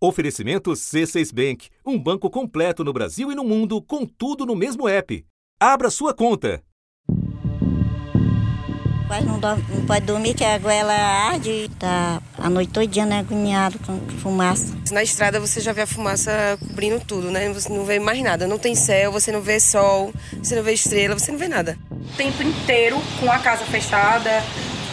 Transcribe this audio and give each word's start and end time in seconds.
Oferecimento 0.00 0.70
C6 0.70 1.34
Bank, 1.34 1.68
um 1.84 1.98
banco 1.98 2.30
completo 2.30 2.84
no 2.84 2.92
Brasil 2.92 3.32
e 3.32 3.34
no 3.34 3.42
mundo, 3.42 3.82
com 3.82 4.06
tudo 4.06 4.46
no 4.46 4.54
mesmo 4.54 4.88
app. 4.88 5.26
Abra 5.60 5.90
sua 5.90 6.14
conta. 6.14 6.62
Quase 9.08 9.26
não, 9.26 9.40
dorme, 9.40 9.64
não 9.74 9.86
pode 9.86 10.06
dormir, 10.06 10.34
que 10.34 10.44
a 10.44 10.56
goela 10.56 10.92
arde. 10.92 11.68
Tá 11.80 12.22
a 12.38 12.48
noite 12.48 12.70
todinha 12.70 13.06
né, 13.06 13.18
agoniado 13.18 13.76
com 13.80 13.98
fumaça. 14.18 14.76
Na 14.92 15.02
estrada 15.02 15.40
você 15.40 15.60
já 15.60 15.72
vê 15.72 15.80
a 15.80 15.86
fumaça 15.86 16.56
cobrindo 16.60 17.00
tudo, 17.00 17.30
né? 17.32 17.52
Você 17.52 17.68
não 17.68 17.84
vê 17.84 17.98
mais 17.98 18.22
nada. 18.22 18.46
Não 18.46 18.58
tem 18.58 18.76
céu, 18.76 19.10
você 19.10 19.32
não 19.32 19.40
vê 19.40 19.58
sol, 19.58 20.12
você 20.40 20.54
não 20.54 20.62
vê 20.62 20.74
estrela, 20.74 21.18
você 21.18 21.32
não 21.32 21.38
vê 21.38 21.48
nada. 21.48 21.76
O 21.90 22.16
tempo 22.16 22.40
inteiro 22.40 22.98
com 23.18 23.32
a 23.32 23.38
casa 23.40 23.64
fechada, 23.64 24.30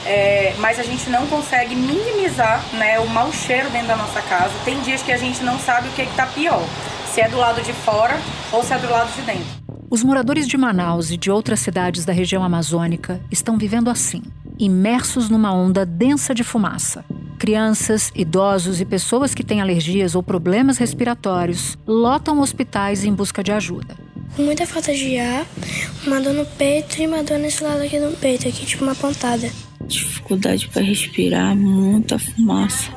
é, 0.06 0.54
mas 0.60 0.80
a 0.80 0.84
gente 0.84 1.10
não 1.10 1.26
consegue 1.28 1.76
minimizar 1.76 2.64
né, 2.74 3.00
o 3.00 3.10
mau 3.10 3.34
cheiro 3.34 3.70
dentro 3.72 3.88
da 3.88 3.98
nossa 3.98 4.22
casa. 4.22 4.54
Tem 4.64 4.80
dias 4.82 5.02
que 5.02 5.12
a 5.12 5.18
gente 5.18 5.44
não 5.44 5.60
sabe 5.60 5.90
o 5.90 5.92
que 5.92 6.04
está 6.04 6.28
pior, 6.28 6.64
se 7.12 7.22
é 7.22 7.27
do 7.27 7.38
lado 7.38 7.62
de 7.62 7.73
fora 7.73 8.18
ou 8.52 8.63
se 8.63 8.73
é 8.73 8.77
do 8.77 8.90
lado 8.90 9.12
de 9.13 9.22
dentro. 9.23 9.66
Os 9.90 10.04
moradores 10.04 10.48
de 10.48 10.58
Manaus 10.58 11.10
e 11.12 11.18
de 11.18 11.32
outras 11.32 11.60
cidades 11.60 12.05
da 12.05 12.13
região 12.13 12.44
amazônica 12.44 13.20
estão 13.32 13.58
vivendo 13.58 13.90
assim, 13.90 14.22
imersos 14.60 15.30
numa 15.30 15.54
onda 15.54 15.86
densa 15.86 16.34
de 16.34 16.44
fumaça. 16.44 17.04
Crianças, 17.40 18.12
idosos 18.16 18.82
e 18.82 18.85
pessoas 18.85 19.34
que 19.34 19.44
têm 19.44 19.62
alergias 19.62 20.16
ou 20.16 20.24
problemas 20.24 20.77
respiratórios 20.77 21.77
lotam 21.85 22.40
hospitais 22.40 23.04
em 23.04 23.13
busca 23.13 23.44
de 23.44 23.52
ajuda. 23.52 23.96
Com 24.35 24.44
muita 24.44 24.66
falta 24.66 24.94
de 24.94 25.18
ar, 25.18 25.46
uma 26.05 26.20
dor 26.20 26.34
no 26.34 26.46
peito 26.46 27.02
e 27.02 27.08
uma 27.08 27.24
dor 27.24 27.38
nesse 27.38 27.63
lado 27.63 27.82
aqui 27.84 27.99
do 27.99 28.16
peito, 28.18 28.48
aqui 28.48 28.66
tipo 28.66 28.84
uma 28.84 28.96
pontada 28.96 29.49
dificuldade 29.88 30.67
para 30.67 30.81
respirar, 30.81 31.55
muita 31.55 32.17
fumaça, 32.17 32.91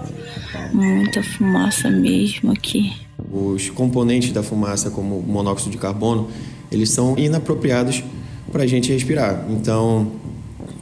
muita 0.73 1.23
fumaça 1.23 1.91
mesmo 1.91 2.53
aqui. 2.53 2.93
Os 3.31 3.69
componentes 3.71 4.33
da 4.33 4.43
fumaça, 4.43 4.91
como 4.91 5.19
o 5.19 5.23
monóxido 5.23 5.71
de 5.71 5.79
carbono, 5.79 6.29
eles 6.71 6.91
são 6.91 7.17
inapropriados 7.19 8.03
para 8.51 8.63
a 8.63 8.67
gente 8.67 8.93
respirar. 8.93 9.47
Então, 9.51 10.13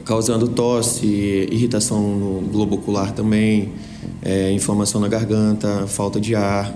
causando 0.05 0.47
tosse, 0.47 1.05
irritação 1.51 2.01
no 2.01 2.41
globo 2.49 2.75
ocular 2.75 3.11
também, 3.11 3.73
é, 4.21 4.51
inflamação 4.51 5.01
na 5.01 5.07
garganta, 5.07 5.85
falta 5.87 6.19
de 6.19 6.35
ar. 6.35 6.73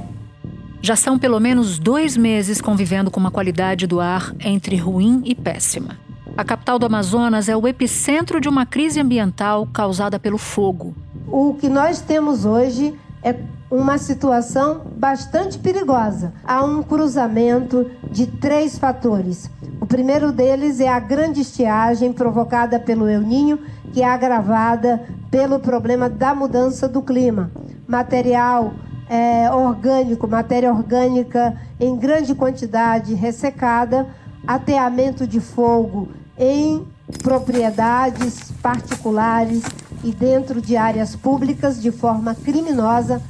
Já 0.82 0.96
são 0.96 1.18
pelo 1.18 1.40
menos 1.40 1.78
dois 1.78 2.18
meses 2.18 2.60
convivendo 2.60 3.12
com 3.12 3.20
uma 3.20 3.32
qualidade 3.32 3.86
do 3.86 4.00
ar 4.00 4.36
entre 4.40 4.76
ruim 4.76 5.22
e 5.26 5.36
péssima. 5.36 5.98
A 6.42 6.44
capital 6.44 6.80
do 6.80 6.88
Amazonas 6.88 7.48
é 7.48 7.56
o 7.56 7.68
epicentro 7.68 8.42
de 8.42 8.50
uma 8.50 8.66
crise 8.66 9.00
ambiental 9.00 9.68
causada 9.72 10.18
pelo 10.20 10.40
fogo. 10.40 10.96
O 11.28 11.54
que 11.54 11.70
nós 11.70 12.02
temos 12.02 12.46
hoje 12.46 12.98
é 13.22 13.36
uma 13.70 14.00
situação 14.00 14.82
bastante 14.98 15.60
perigosa. 15.60 16.34
Há 16.44 16.66
um 16.66 16.82
cruzamento 16.82 17.92
de 18.10 18.26
três 18.26 18.76
fatores. 18.80 19.52
O 19.80 19.86
primeiro 19.86 20.32
deles 20.32 20.80
é 20.80 20.88
a 20.88 21.00
grande 21.00 21.42
estiagem 21.42 22.12
provocada 22.12 22.80
pelo 22.80 23.08
El 23.08 23.22
Ninho, 23.22 23.60
que 23.94 24.02
é 24.02 24.10
agravada 24.10 25.00
pelo 25.30 25.60
problema 25.60 26.10
da 26.10 26.34
mudança 26.34 26.90
do 26.90 27.04
clima. 27.04 27.52
Material 27.88 28.74
é, 29.08 29.48
orgânico, 29.52 30.28
matéria 30.28 30.74
orgânica 30.74 31.56
em 31.80 31.96
grande 31.96 32.34
quantidade 32.34 33.14
ressecada, 33.14 34.08
ateamento 34.48 35.28
de 35.28 35.40
fogo 35.40 36.20
em 36.38 36.86
propriedades 37.22 38.52
particulares 38.62 39.64
e 40.04 40.12
dentro 40.12 40.62
de 40.62 40.76
áreas 40.78 41.16
públicas 41.16 41.82
de 41.82 41.92
forma 41.92 42.34
criminosa. 42.36 43.22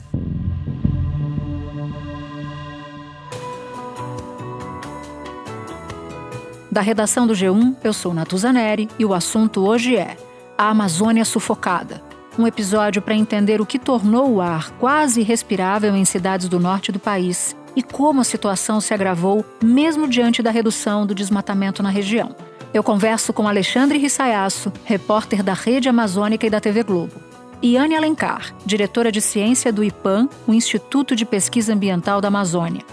Da 6.72 6.80
redação 6.80 7.28
do 7.28 7.34
G1, 7.34 7.76
eu 7.84 7.92
sou 7.92 8.14
Natuzaneri 8.14 8.88
e 8.98 9.04
o 9.04 9.14
assunto 9.14 9.68
hoje 9.68 9.98
é 9.98 10.16
a 10.58 10.70
Amazônia 10.70 11.26
sufocada. 11.26 12.02
Um 12.40 12.48
episódio 12.48 13.02
para 13.02 13.14
entender 13.14 13.60
o 13.60 13.66
que 13.66 13.78
tornou 13.78 14.36
o 14.36 14.42
ar 14.42 14.72
quase 14.80 15.22
respirável 15.22 15.94
em 15.94 16.06
cidades 16.06 16.48
do 16.48 16.62
norte 16.62 16.90
do 16.90 17.00
país 17.00 17.58
e 17.76 17.84
como 17.84 18.22
a 18.22 18.24
situação 18.24 18.80
se 18.80 18.94
agravou 18.94 19.46
mesmo 19.62 20.08
diante 20.08 20.42
da 20.42 20.50
redução 20.50 21.06
do 21.06 21.14
desmatamento 21.14 21.84
na 21.84 21.90
região. 21.90 22.34
Eu 22.74 22.82
converso 22.84 23.34
com 23.34 23.50
Alexandre 23.50 24.00
Rissayasso, 24.00 24.72
repórter 24.86 25.44
da 25.44 25.54
Rede 25.54 25.90
Amazônica 25.90 26.48
e 26.48 26.50
da 26.50 26.62
TV 26.62 26.84
Globo. 26.84 27.22
E 27.62 27.76
Anne 27.76 27.98
Alencar, 27.98 28.56
diretora 28.66 29.12
de 29.12 29.20
ciência 29.20 29.74
do 29.74 29.84
IPAM, 29.84 30.30
o 30.48 30.54
Instituto 30.54 31.14
de 31.14 31.26
Pesquisa 31.26 31.74
Ambiental 31.74 32.22
da 32.22 32.30
Amazônia. 32.30 32.86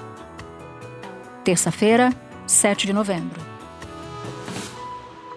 Terça-feira, 1.45 2.13
7 2.45 2.89
de 2.89 2.93
novembro. 2.93 3.41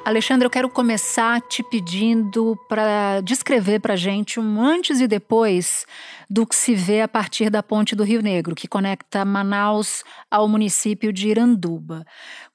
Alexandre, 0.03 0.47
eu 0.47 0.50
quero 0.50 0.68
começar 0.68 1.40
te 1.41 1.62
pedindo 1.62 2.57
para 2.68 3.22
descrever 3.22 3.80
para 3.80 3.96
gente 3.96 4.40
um 4.40 4.59
antes 4.59 5.00
e 5.00 5.07
depois 5.07 5.85
do 6.28 6.47
que 6.47 6.56
se 6.56 6.74
vê 6.74 7.01
a 7.01 7.07
partir 7.07 7.51
da 7.51 7.62
ponte 7.62 7.96
do 7.96 8.03
Rio 8.03 8.24
Negro, 8.24 8.56
que 8.56 8.68
conecta 8.68 9.24
Manaus 9.24 10.03
ao 10.31 10.47
município 10.47 11.13
de 11.13 11.30
Iranduba. 11.30 12.03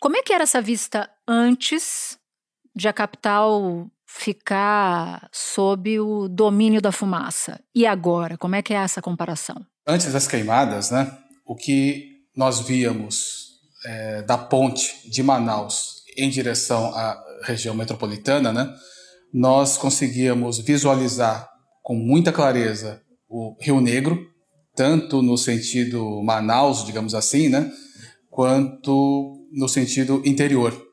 Como 0.00 0.16
é 0.16 0.22
que 0.22 0.32
era 0.32 0.42
essa 0.42 0.60
vista 0.60 1.08
antes 1.26 2.18
de 2.74 2.88
a 2.88 2.92
capital 2.92 3.90
ficar 4.06 5.28
sob 5.32 5.98
o 5.98 6.28
domínio 6.28 6.80
da 6.80 6.92
fumaça? 6.92 7.60
E 7.74 7.86
agora, 7.86 8.38
como 8.38 8.54
é 8.54 8.62
que 8.62 8.72
é 8.72 8.76
essa 8.76 9.02
comparação? 9.02 9.64
Antes 9.86 10.12
das 10.12 10.26
queimadas, 10.26 10.90
né, 10.90 11.16
o 11.44 11.54
que 11.54 12.16
nós 12.34 12.60
víamos 12.60 13.46
é, 13.84 14.22
da 14.22 14.38
ponte 14.38 15.08
de 15.10 15.22
Manaus 15.22 16.02
em 16.16 16.30
direção 16.30 16.94
à 16.94 17.22
região 17.42 17.74
metropolitana, 17.74 18.52
né, 18.52 18.74
nós 19.32 19.76
conseguíamos 19.76 20.58
visualizar 20.58 21.48
com 21.82 21.94
muita 21.94 22.32
clareza 22.32 23.02
o 23.28 23.56
Rio 23.60 23.80
Negro, 23.80 24.18
tanto 24.74 25.22
no 25.22 25.36
sentido 25.36 26.22
Manaus, 26.22 26.84
digamos 26.84 27.14
assim, 27.14 27.48
né, 27.48 27.70
quanto 28.30 29.48
no 29.52 29.68
sentido 29.68 30.22
interior. 30.24 30.85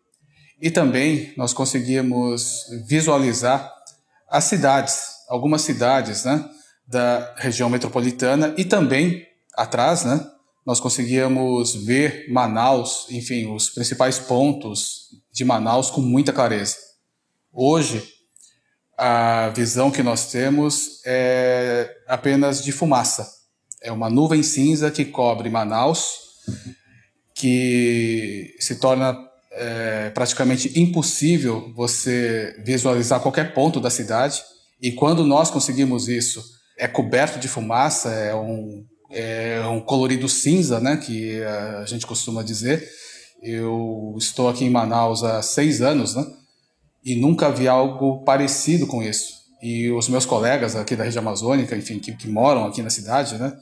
E 0.63 0.71
também 0.71 1.33
nós 1.35 1.51
conseguíamos 1.51 2.67
visualizar 2.87 3.69
as 4.29 4.45
cidades, 4.45 5.09
algumas 5.27 5.61
cidades, 5.61 6.23
né, 6.23 6.49
da 6.87 7.35
região 7.35 7.69
metropolitana 7.69 8.55
e 8.57 8.63
também 8.63 9.27
atrás, 9.57 10.05
né, 10.05 10.25
nós 10.65 10.79
conseguíamos 10.79 11.75
ver 11.75 12.31
Manaus, 12.31 13.07
enfim, 13.09 13.53
os 13.53 13.71
principais 13.71 14.17
pontos 14.19 15.09
de 15.33 15.43
Manaus 15.43 15.89
com 15.89 15.99
muita 15.99 16.31
clareza. 16.31 16.77
Hoje, 17.51 18.01
a 18.97 19.49
visão 19.49 19.91
que 19.91 20.01
nós 20.01 20.31
temos 20.31 21.01
é 21.05 21.93
apenas 22.07 22.63
de 22.63 22.71
fumaça. 22.71 23.29
É 23.81 23.91
uma 23.91 24.09
nuvem 24.09 24.41
cinza 24.41 24.89
que 24.89 25.03
cobre 25.03 25.49
Manaus, 25.49 26.19
que 27.35 28.55
se 28.61 28.77
torna 28.77 29.32
é, 29.55 30.09
praticamente 30.09 30.79
impossível 30.79 31.71
você 31.75 32.55
visualizar 32.65 33.19
qualquer 33.19 33.53
ponto 33.53 33.79
da 33.79 33.89
cidade. 33.89 34.41
E 34.81 34.91
quando 34.91 35.25
nós 35.25 35.49
conseguimos 35.49 36.07
isso, 36.07 36.43
é 36.77 36.87
coberto 36.87 37.39
de 37.39 37.47
fumaça, 37.47 38.09
é 38.09 38.35
um 38.35 38.85
é 39.13 39.63
um 39.67 39.79
colorido 39.79 40.27
cinza, 40.27 40.79
né, 40.79 40.97
que 40.97 41.39
a 41.43 41.85
gente 41.85 42.05
costuma 42.05 42.41
dizer. 42.41 42.83
Eu 43.41 44.15
estou 44.17 44.49
aqui 44.49 44.65
em 44.65 44.69
Manaus 44.69 45.23
há 45.23 45.41
seis 45.41 45.81
anos, 45.81 46.15
né, 46.15 46.25
e 47.05 47.15
nunca 47.15 47.51
vi 47.51 47.67
algo 47.67 48.23
parecido 48.23 48.87
com 48.87 49.03
isso. 49.03 49.33
E 49.61 49.91
os 49.91 50.09
meus 50.09 50.25
colegas 50.25 50.75
aqui 50.75 50.95
da 50.95 51.03
região 51.03 51.21
amazônica, 51.21 51.75
enfim, 51.75 51.99
que, 51.99 52.13
que 52.13 52.27
moram 52.27 52.65
aqui 52.65 52.81
na 52.81 52.89
cidade, 52.89 53.35
né, 53.35 53.53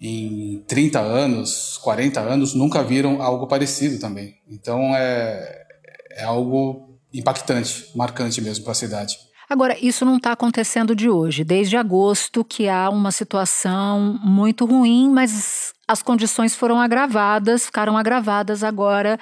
em 0.00 0.62
30 0.66 1.00
anos, 1.00 1.78
40 1.78 2.20
anos, 2.20 2.54
nunca 2.54 2.82
viram 2.82 3.22
algo 3.22 3.46
parecido 3.46 3.98
também. 3.98 4.36
Então 4.48 4.94
é, 4.94 5.66
é 6.12 6.24
algo 6.24 6.98
impactante, 7.12 7.90
marcante 7.94 8.40
mesmo 8.40 8.64
para 8.64 8.72
a 8.72 8.76
cidade. 8.76 9.16
Agora, 9.48 9.76
isso 9.80 10.04
não 10.04 10.16
está 10.16 10.32
acontecendo 10.32 10.94
de 10.94 11.08
hoje. 11.08 11.44
Desde 11.44 11.76
agosto 11.76 12.44
que 12.44 12.68
há 12.68 12.90
uma 12.90 13.12
situação 13.12 14.18
muito 14.22 14.64
ruim, 14.64 15.08
mas 15.08 15.72
as 15.86 16.02
condições 16.02 16.54
foram 16.54 16.80
agravadas, 16.80 17.66
ficaram 17.66 17.96
agravadas 17.96 18.64
agora 18.64 19.18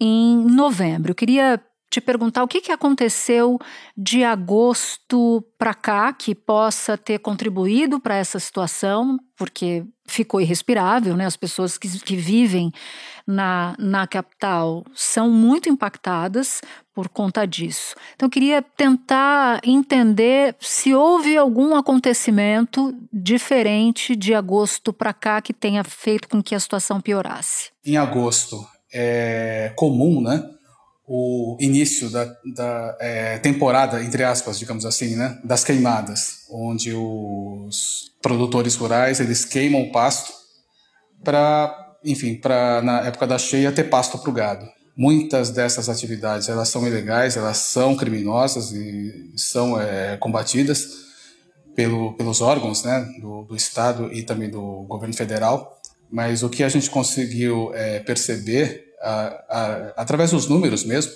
em 0.00 0.36
novembro. 0.44 1.12
Eu 1.12 1.14
queria 1.14 1.60
te 1.88 2.00
perguntar 2.00 2.42
o 2.44 2.48
que, 2.48 2.60
que 2.60 2.70
aconteceu 2.70 3.58
de 3.96 4.22
agosto 4.24 5.44
para 5.58 5.74
cá 5.74 6.12
que 6.12 6.34
possa 6.34 6.96
ter 6.96 7.18
contribuído 7.18 8.00
para 8.00 8.16
essa 8.16 8.38
situação, 8.38 9.18
porque 9.36 9.84
ficou 10.10 10.40
irrespirável, 10.40 11.16
né? 11.16 11.26
As 11.26 11.36
pessoas 11.36 11.78
que, 11.78 11.88
que 12.00 12.16
vivem 12.16 12.72
na, 13.26 13.74
na 13.78 14.06
capital 14.06 14.84
são 14.94 15.30
muito 15.30 15.68
impactadas 15.68 16.60
por 16.94 17.08
conta 17.08 17.46
disso. 17.46 17.94
Então, 18.14 18.26
eu 18.26 18.30
queria 18.30 18.60
tentar 18.60 19.60
entender 19.64 20.54
se 20.60 20.94
houve 20.94 21.36
algum 21.36 21.74
acontecimento 21.74 22.94
diferente 23.12 24.14
de 24.16 24.34
agosto 24.34 24.92
para 24.92 25.12
cá 25.12 25.40
que 25.40 25.52
tenha 25.52 25.84
feito 25.84 26.28
com 26.28 26.42
que 26.42 26.54
a 26.54 26.60
situação 26.60 27.00
piorasse. 27.00 27.70
Em 27.84 27.96
agosto 27.96 28.66
é 28.92 29.72
comum, 29.76 30.20
né? 30.20 30.42
O 31.12 31.56
início 31.58 32.08
da, 32.08 32.24
da 32.54 32.96
é, 33.00 33.38
temporada, 33.38 34.00
entre 34.02 34.22
aspas, 34.22 34.60
digamos 34.60 34.86
assim, 34.86 35.16
né, 35.16 35.40
das 35.42 35.64
queimadas, 35.64 36.46
onde 36.48 36.92
os 36.94 38.12
produtores 38.22 38.76
rurais 38.76 39.18
eles 39.18 39.44
queimam 39.44 39.82
o 39.82 39.90
pasto 39.90 40.32
para 41.24 41.90
enfim, 42.04 42.34
para 42.34 42.80
na 42.82 43.00
época 43.00 43.26
da 43.26 43.38
cheia 43.38 43.72
ter 43.72 43.84
pasto 43.84 44.18
para 44.18 44.30
o 44.30 44.32
gado. 44.32 44.66
Muitas 44.96 45.50
dessas 45.50 45.88
atividades 45.88 46.48
elas 46.48 46.68
são 46.68 46.86
ilegais, 46.86 47.36
elas 47.36 47.58
são 47.58 47.96
criminosas 47.96 48.72
e 48.72 49.32
são 49.36 49.80
é, 49.80 50.16
combatidas 50.16 50.86
pelo, 51.74 52.14
pelos 52.14 52.40
órgãos 52.40 52.82
né, 52.82 53.06
do, 53.20 53.44
do, 53.44 53.56
Estado 53.56 54.12
e 54.12 54.22
também 54.22 54.50
do 54.50 54.82
governo 54.82 55.14
federal. 55.14 55.78
Mas 56.10 56.42
o 56.42 56.48
que 56.48 56.64
a 56.64 56.68
gente 56.68 56.90
conseguiu 56.90 57.70
é, 57.74 58.00
perceber, 58.00 58.89
através 59.96 60.30
dos 60.30 60.46
números 60.46 60.84
mesmo, 60.84 61.12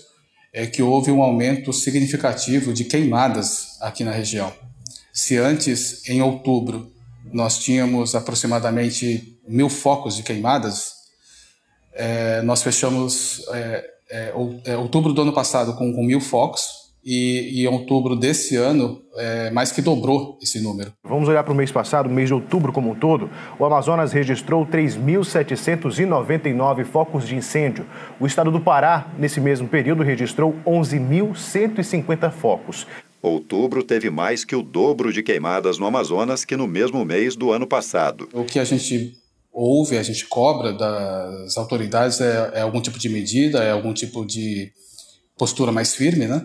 é 0.53 0.67
que 0.67 0.83
houve 0.83 1.11
um 1.11 1.23
aumento 1.23 1.73
significativo 1.73 2.73
de 2.73 2.85
queimadas 2.85 3.77
aqui 3.81 4.05
na 4.05 4.13
região. 4.13 4.53
Se 5.13 5.37
antes, 5.37 6.09
em 6.09 6.23
outubro, 6.23 6.93
nós 7.33 7.59
tínhamos 7.59 8.15
aproximadamente 8.15 9.39
mil 9.47 9.69
focos 9.69 10.17
de 10.17 10.23
queimadas. 10.23 10.93
É, 11.93 12.43
nós 12.43 12.63
fechamos 12.63 13.43
é, 13.49 13.91
é, 14.11 14.33
é, 14.65 14.77
outubro 14.77 15.13
do 15.13 15.23
ano 15.23 15.33
passado 15.33 15.75
com, 15.75 15.93
com 15.93 16.03
mil 16.05 16.21
focos 16.21 16.63
e, 17.05 17.63
em 17.63 17.67
outubro 17.67 18.17
desse 18.17 18.57
ano 18.57 19.05
é, 19.17 19.51
mais 19.51 19.71
que 19.71 19.83
dobrou 19.83 20.39
esse 20.43 20.61
número. 20.61 20.93
Vamos 21.05 21.29
olhar 21.29 21.45
para 21.45 21.53
o 21.53 21.57
mês 21.57 21.71
passado, 21.71 22.09
mês 22.09 22.29
de 22.29 22.35
outubro 22.35 22.73
como 22.73 22.91
um 22.91 22.95
todo. 22.95 23.31
O 23.59 23.65
Amazonas 23.65 24.13
registrou 24.13 24.65
3.799 24.67 26.85
focos 26.85 27.27
de 27.27 27.35
incêndio. 27.37 27.87
O 28.19 28.27
estado 28.27 28.51
do 28.51 28.61
Pará, 28.61 29.13
nesse 29.19 29.41
mesmo 29.41 29.69
período, 29.69 30.03
registrou 30.03 30.57
11.150 30.67 32.33
focos. 32.33 32.87
Outubro 33.21 33.83
teve 33.83 34.09
mais 34.11 34.45
que 34.45 34.57
o 34.57 34.63
dobro 34.63 35.13
de 35.13 35.23
queimadas 35.23 35.79
no 35.79 35.87
Amazonas 35.87 36.45
que 36.45 36.57
no 36.57 36.67
mesmo 36.67 37.05
mês 37.05 37.37
do 37.37 37.53
ano 37.53 37.67
passado. 37.67 38.29
O 38.33 38.45
que 38.45 38.59
a 38.59 38.65
gente 38.65 39.13
ouve, 39.53 39.97
a 39.97 40.03
gente 40.03 40.27
cobra 40.27 40.73
das 40.73 41.57
autoridades 41.57 42.21
é, 42.21 42.51
é 42.55 42.61
algum 42.61 42.83
tipo 42.83 42.99
de 42.99 43.09
medida, 43.09 43.63
é 43.63 43.71
algum 43.71 43.95
tipo 43.95 44.27
de 44.27 44.73
postura 45.39 45.71
mais 45.71 45.95
firme, 45.95 46.27
né? 46.27 46.45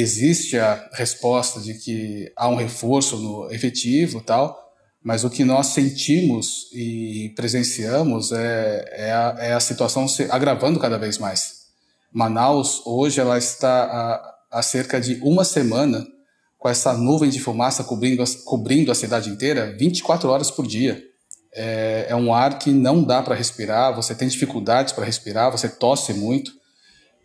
Existe 0.00 0.56
a 0.56 0.88
resposta 0.92 1.58
de 1.58 1.74
que 1.74 2.30
há 2.36 2.48
um 2.48 2.54
reforço 2.54 3.16
no 3.16 3.50
efetivo 3.50 4.20
tal, 4.20 4.56
mas 5.02 5.24
o 5.24 5.30
que 5.30 5.44
nós 5.44 5.66
sentimos 5.68 6.70
e 6.72 7.32
presenciamos 7.34 8.30
é, 8.30 8.84
é, 8.92 9.10
a, 9.10 9.36
é 9.40 9.52
a 9.54 9.58
situação 9.58 10.06
se 10.06 10.30
agravando 10.30 10.78
cada 10.78 10.98
vez 10.98 11.18
mais. 11.18 11.64
Manaus, 12.12 12.80
hoje, 12.86 13.18
ela 13.18 13.36
está 13.38 14.38
há, 14.48 14.62
cerca 14.62 15.00
de 15.00 15.18
uma 15.20 15.44
semana 15.44 16.06
com 16.56 16.68
essa 16.68 16.92
nuvem 16.92 17.28
de 17.28 17.40
fumaça 17.40 17.82
cobrindo, 17.82 18.22
cobrindo 18.44 18.92
a 18.92 18.94
cidade 18.94 19.28
inteira 19.28 19.76
24 19.76 20.28
horas 20.28 20.48
por 20.48 20.64
dia. 20.64 21.02
É, 21.52 22.06
é 22.10 22.14
um 22.14 22.32
ar 22.32 22.56
que 22.56 22.70
não 22.70 23.02
dá 23.02 23.20
para 23.20 23.34
respirar, 23.34 23.96
você 23.96 24.14
tem 24.14 24.28
dificuldades 24.28 24.92
para 24.92 25.04
respirar, 25.04 25.50
você 25.50 25.68
tosse 25.68 26.14
muito. 26.14 26.52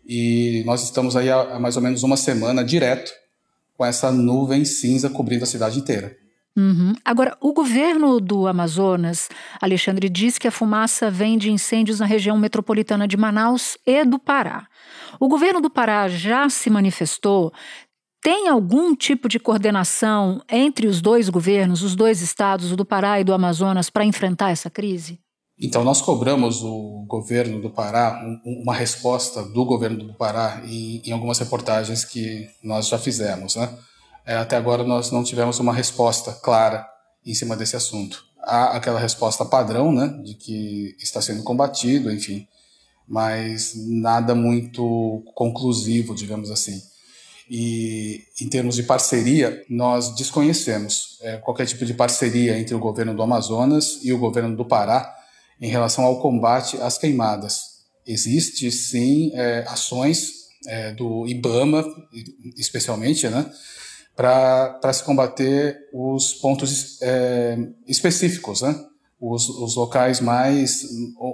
E 0.06 0.62
nós 0.66 0.82
estamos 0.82 1.16
aí 1.16 1.30
há, 1.30 1.58
mais 1.58 1.76
ou 1.76 1.82
menos 1.82 2.02
uma 2.02 2.16
semana 2.16 2.64
direto 2.64 3.12
com 3.76 3.84
essa 3.84 4.12
nuvem 4.12 4.64
cinza 4.64 5.10
cobrindo 5.10 5.44
a 5.44 5.46
cidade 5.46 5.78
inteira. 5.78 6.16
Uhum. 6.56 6.92
Agora, 7.04 7.36
o 7.40 7.52
governo 7.52 8.20
do 8.20 8.46
Amazonas, 8.46 9.28
Alexandre, 9.60 10.08
diz 10.08 10.38
que 10.38 10.46
a 10.46 10.52
fumaça 10.52 11.10
vem 11.10 11.36
de 11.36 11.50
incêndios 11.50 11.98
na 11.98 12.06
região 12.06 12.38
metropolitana 12.38 13.08
de 13.08 13.16
Manaus 13.16 13.76
e 13.84 14.04
do 14.04 14.20
Pará. 14.20 14.68
O 15.18 15.26
governo 15.26 15.60
do 15.60 15.68
Pará 15.68 16.08
já 16.08 16.48
se 16.48 16.70
manifestou 16.70 17.52
tem 18.22 18.48
algum 18.48 18.96
tipo 18.96 19.28
de 19.28 19.38
coordenação 19.38 20.40
entre 20.48 20.86
os 20.86 21.02
dois 21.02 21.28
governos, 21.28 21.82
os 21.82 21.94
dois 21.94 22.22
estados, 22.22 22.72
o 22.72 22.76
do 22.76 22.84
Pará 22.84 23.20
e 23.20 23.24
do 23.24 23.34
Amazonas, 23.34 23.90
para 23.90 24.02
enfrentar 24.02 24.50
essa 24.50 24.70
crise? 24.70 25.20
Então, 25.58 25.84
nós 25.84 26.00
cobramos 26.00 26.62
o 26.62 27.04
governo 27.06 27.60
do 27.60 27.70
Pará, 27.70 28.20
uma 28.44 28.74
resposta 28.74 29.42
do 29.42 29.64
governo 29.64 30.04
do 30.04 30.14
Pará 30.14 30.62
em, 30.66 31.00
em 31.04 31.12
algumas 31.12 31.38
reportagens 31.38 32.04
que 32.04 32.48
nós 32.62 32.88
já 32.88 32.98
fizemos. 32.98 33.54
Né? 33.56 33.72
É, 34.26 34.34
até 34.34 34.56
agora, 34.56 34.82
nós 34.82 35.10
não 35.10 35.22
tivemos 35.22 35.58
uma 35.60 35.72
resposta 35.72 36.32
clara 36.32 36.86
em 37.24 37.34
cima 37.34 37.56
desse 37.56 37.76
assunto. 37.76 38.24
Há 38.42 38.76
aquela 38.76 38.98
resposta 38.98 39.44
padrão, 39.44 39.92
né, 39.92 40.08
de 40.22 40.34
que 40.34 40.96
está 40.98 41.22
sendo 41.22 41.42
combatido, 41.42 42.10
enfim, 42.10 42.46
mas 43.08 43.74
nada 43.74 44.34
muito 44.34 45.22
conclusivo, 45.34 46.14
digamos 46.14 46.50
assim 46.50 46.82
e 47.48 48.24
em 48.40 48.48
termos 48.48 48.74
de 48.74 48.82
parceria, 48.82 49.62
nós 49.68 50.14
desconhecemos 50.14 51.18
é, 51.20 51.36
qualquer 51.36 51.66
tipo 51.66 51.84
de 51.84 51.92
parceria 51.92 52.58
entre 52.58 52.74
o 52.74 52.78
governo 52.78 53.14
do 53.14 53.22
Amazonas 53.22 54.00
e 54.02 54.12
o 54.12 54.18
governo 54.18 54.56
do 54.56 54.64
Pará 54.64 55.14
em 55.60 55.68
relação 55.68 56.04
ao 56.04 56.20
combate 56.20 56.76
às 56.80 56.98
queimadas. 56.98 57.74
Existe 58.06 58.70
sim 58.70 59.30
é, 59.34 59.64
ações 59.66 60.44
é, 60.66 60.92
do 60.92 61.26
IBAMA, 61.26 61.84
especialmente, 62.56 63.28
né, 63.28 63.50
para 64.16 64.92
se 64.92 65.02
combater 65.02 65.76
os 65.92 66.34
pontos 66.34 67.00
é, 67.02 67.58
específicos, 67.86 68.62
né, 68.62 68.74
os, 69.20 69.48
os 69.48 69.74
locais 69.74 70.20
mais 70.20 70.84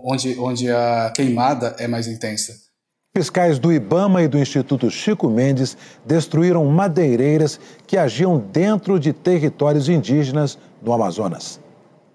onde, 0.04 0.38
onde 0.38 0.70
a 0.70 1.12
queimada 1.14 1.74
é 1.78 1.86
mais 1.86 2.06
intensa. 2.06 2.54
Fiscais 3.16 3.58
do 3.58 3.72
Ibama 3.72 4.22
e 4.22 4.28
do 4.28 4.38
Instituto 4.38 4.88
Chico 4.88 5.28
Mendes 5.28 5.76
destruíram 6.06 6.64
madeireiras 6.66 7.58
que 7.84 7.96
agiam 7.96 8.38
dentro 8.38 9.00
de 9.00 9.12
territórios 9.12 9.88
indígenas 9.88 10.56
no 10.80 10.92
Amazonas. 10.92 11.60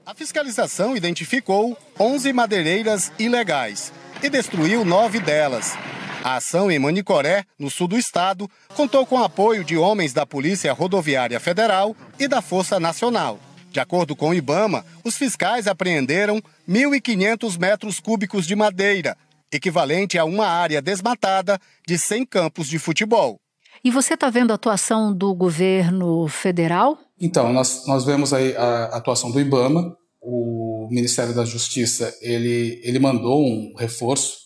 A 0.05 0.13
fiscalização 0.13 0.95
identificou 0.95 1.75
11 1.99 2.31
madeireiras 2.31 3.11
ilegais 3.17 3.91
e 4.21 4.29
destruiu 4.29 4.85
nove 4.85 5.19
delas. 5.19 5.75
A 6.23 6.35
ação 6.35 6.69
em 6.69 6.77
Manicoré, 6.77 7.43
no 7.57 7.71
sul 7.71 7.87
do 7.87 7.97
estado, 7.97 8.47
contou 8.75 9.03
com 9.03 9.17
apoio 9.17 9.63
de 9.63 9.75
homens 9.75 10.13
da 10.13 10.23
Polícia 10.23 10.71
Rodoviária 10.73 11.39
Federal 11.39 11.95
e 12.19 12.27
da 12.27 12.39
Força 12.39 12.79
Nacional. 12.79 13.39
De 13.71 13.79
acordo 13.79 14.15
com 14.15 14.29
o 14.29 14.33
Ibama, 14.33 14.85
os 15.03 15.17
fiscais 15.17 15.67
apreenderam 15.67 16.39
1.500 16.69 17.57
metros 17.59 17.99
cúbicos 17.99 18.45
de 18.45 18.55
madeira, 18.55 19.17
equivalente 19.51 20.19
a 20.19 20.25
uma 20.25 20.45
área 20.45 20.83
desmatada 20.83 21.59
de 21.87 21.97
100 21.97 22.27
campos 22.27 22.67
de 22.67 22.77
futebol. 22.77 23.37
E 23.83 23.89
você 23.89 24.13
está 24.13 24.29
vendo 24.29 24.51
a 24.51 24.55
atuação 24.55 25.11
do 25.11 25.33
governo 25.33 26.27
federal? 26.27 27.04
Então, 27.19 27.53
nós, 27.53 27.85
nós 27.87 28.03
vemos 28.03 28.33
aí 28.33 28.55
a 28.57 28.85
atuação 28.85 29.31
do 29.31 29.39
IBAMA, 29.39 29.95
o 30.21 30.87
Ministério 30.91 31.33
da 31.33 31.45
Justiça, 31.45 32.13
ele, 32.21 32.81
ele 32.83 32.99
mandou 32.99 33.45
um 33.45 33.73
reforço 33.77 34.45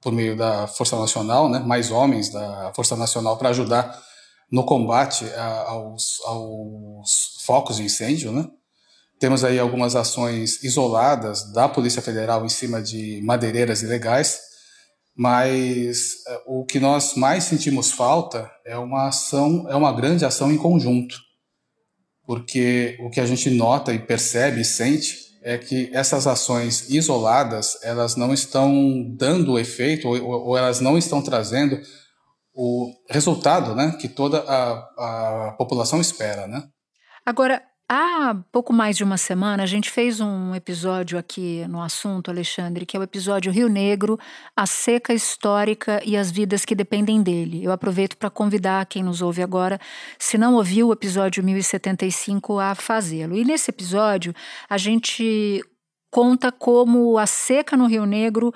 por 0.00 0.12
meio 0.12 0.36
da 0.36 0.66
Força 0.66 0.98
Nacional, 0.98 1.48
né, 1.48 1.58
mais 1.60 1.90
homens 1.90 2.30
da 2.30 2.72
Força 2.74 2.96
Nacional 2.96 3.36
para 3.36 3.50
ajudar 3.50 4.00
no 4.50 4.64
combate 4.64 5.24
a, 5.36 5.70
aos, 5.70 6.20
aos 6.24 7.38
focos 7.44 7.76
de 7.76 7.84
incêndio, 7.84 8.32
né? 8.32 8.46
Temos 9.18 9.44
aí 9.44 9.58
algumas 9.58 9.94
ações 9.94 10.64
isoladas 10.64 11.52
da 11.52 11.68
Polícia 11.68 12.00
Federal 12.00 12.44
em 12.44 12.48
cima 12.48 12.82
de 12.82 13.20
madeireiras 13.22 13.82
ilegais, 13.82 14.40
mas 15.14 16.14
eh, 16.26 16.42
o 16.46 16.64
que 16.64 16.80
nós 16.80 17.14
mais 17.14 17.44
sentimos 17.44 17.92
falta 17.92 18.50
é 18.64 18.78
uma 18.78 19.08
ação, 19.08 19.66
é 19.68 19.76
uma 19.76 19.92
grande 19.92 20.24
ação 20.24 20.50
em 20.50 20.56
conjunto, 20.56 21.16
porque 22.30 22.96
o 23.00 23.10
que 23.10 23.20
a 23.20 23.26
gente 23.26 23.50
nota 23.50 23.92
e 23.92 23.98
percebe 23.98 24.60
e 24.60 24.64
sente 24.64 25.16
é 25.42 25.58
que 25.58 25.90
essas 25.92 26.28
ações 26.28 26.88
isoladas 26.88 27.76
elas 27.82 28.14
não 28.14 28.32
estão 28.32 28.72
dando 29.18 29.54
o 29.54 29.58
efeito 29.58 30.06
ou, 30.06 30.46
ou 30.46 30.56
elas 30.56 30.80
não 30.80 30.96
estão 30.96 31.20
trazendo 31.20 31.80
o 32.54 32.92
resultado, 33.08 33.74
né, 33.74 33.96
que 34.00 34.08
toda 34.08 34.44
a, 34.46 35.48
a 35.48 35.54
população 35.58 36.00
espera, 36.00 36.46
né? 36.46 36.62
Agora, 37.26 37.60
Há 37.92 38.36
pouco 38.52 38.72
mais 38.72 38.96
de 38.96 39.02
uma 39.02 39.16
semana, 39.16 39.64
a 39.64 39.66
gente 39.66 39.90
fez 39.90 40.20
um 40.20 40.54
episódio 40.54 41.18
aqui 41.18 41.66
no 41.66 41.82
assunto, 41.82 42.30
Alexandre, 42.30 42.86
que 42.86 42.96
é 42.96 43.00
o 43.00 43.02
episódio 43.02 43.50
Rio 43.50 43.68
Negro, 43.68 44.16
a 44.56 44.64
seca 44.64 45.12
histórica 45.12 46.00
e 46.06 46.16
as 46.16 46.30
vidas 46.30 46.64
que 46.64 46.76
dependem 46.76 47.20
dele. 47.20 47.64
Eu 47.64 47.72
aproveito 47.72 48.16
para 48.16 48.30
convidar 48.30 48.86
quem 48.86 49.02
nos 49.02 49.20
ouve 49.20 49.42
agora, 49.42 49.76
se 50.20 50.38
não 50.38 50.54
ouviu 50.54 50.86
o 50.86 50.92
episódio 50.92 51.42
1075, 51.42 52.60
a 52.60 52.76
fazê-lo. 52.76 53.34
E 53.34 53.44
nesse 53.44 53.72
episódio, 53.72 54.32
a 54.68 54.78
gente 54.78 55.60
conta 56.12 56.52
como 56.52 57.18
a 57.18 57.26
seca 57.26 57.76
no 57.76 57.86
Rio 57.86 58.06
Negro 58.06 58.54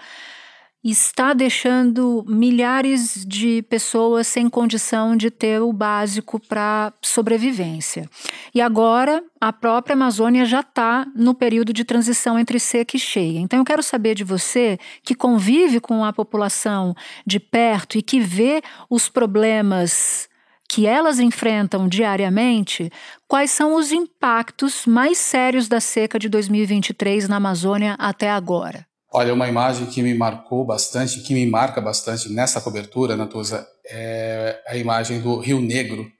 está 0.90 1.32
deixando 1.32 2.22
milhares 2.28 3.24
de 3.26 3.62
pessoas 3.62 4.26
sem 4.26 4.50
condição 4.50 5.16
de 5.16 5.30
ter 5.30 5.62
o 5.62 5.72
básico 5.72 6.38
para 6.38 6.92
sobrevivência. 7.00 8.08
E 8.54 8.60
agora 8.60 9.24
a 9.40 9.50
própria 9.52 9.94
Amazônia 9.94 10.44
já 10.44 10.60
está 10.60 11.06
no 11.16 11.34
período 11.34 11.72
de 11.72 11.84
transição 11.84 12.38
entre 12.38 12.60
seca 12.60 12.96
e 12.96 13.00
cheia. 13.00 13.38
Então 13.38 13.58
eu 13.58 13.64
quero 13.64 13.82
saber 13.82 14.14
de 14.14 14.24
você, 14.24 14.78
que 15.02 15.14
convive 15.14 15.80
com 15.80 16.04
a 16.04 16.12
população 16.12 16.94
de 17.26 17.40
perto 17.40 17.96
e 17.96 18.02
que 18.02 18.20
vê 18.20 18.62
os 18.90 19.08
problemas 19.08 20.28
que 20.68 20.86
elas 20.86 21.20
enfrentam 21.20 21.88
diariamente, 21.88 22.90
quais 23.28 23.50
são 23.50 23.74
os 23.74 23.92
impactos 23.92 24.86
mais 24.86 25.18
sérios 25.18 25.68
da 25.68 25.80
seca 25.80 26.18
de 26.18 26.28
2023 26.28 27.28
na 27.28 27.36
Amazônia 27.36 27.94
até 27.98 28.30
agora? 28.30 28.86
Olha, 29.16 29.32
uma 29.32 29.48
imagem 29.48 29.86
que 29.86 30.02
me 30.02 30.12
marcou 30.12 30.66
bastante, 30.66 31.20
que 31.20 31.32
me 31.32 31.46
marca 31.46 31.80
bastante 31.80 32.28
nessa 32.32 32.60
cobertura, 32.60 33.16
Natuza, 33.16 33.64
é 33.88 34.60
a 34.66 34.76
imagem 34.76 35.20
do 35.20 35.38
Rio 35.38 35.60
Negro 35.60 36.10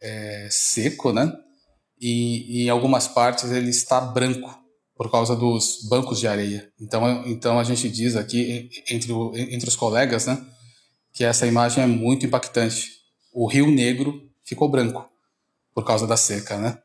é, 0.00 0.48
seco, 0.50 1.12
né? 1.12 1.30
E, 2.00 2.62
e, 2.62 2.64
em 2.64 2.70
algumas 2.70 3.06
partes 3.06 3.50
ele 3.50 3.68
está 3.68 4.00
branco 4.00 4.58
por 4.96 5.10
causa 5.10 5.36
dos 5.36 5.86
bancos 5.86 6.18
de 6.18 6.26
areia. 6.26 6.66
Então, 6.80 7.26
então 7.26 7.58
a 7.58 7.64
gente 7.64 7.90
diz 7.90 8.16
aqui 8.16 8.70
entre, 8.88 9.12
o, 9.12 9.36
entre 9.36 9.68
os 9.68 9.76
colegas, 9.76 10.24
né, 10.24 10.42
que 11.12 11.24
essa 11.24 11.46
imagem 11.46 11.84
é 11.84 11.86
muito 11.86 12.24
impactante. 12.24 12.88
O 13.34 13.46
Rio 13.46 13.70
Negro 13.70 14.18
ficou 14.42 14.70
branco 14.70 15.06
por 15.74 15.84
causa 15.84 16.06
da 16.06 16.16
seca, 16.16 16.56
né? 16.56 16.78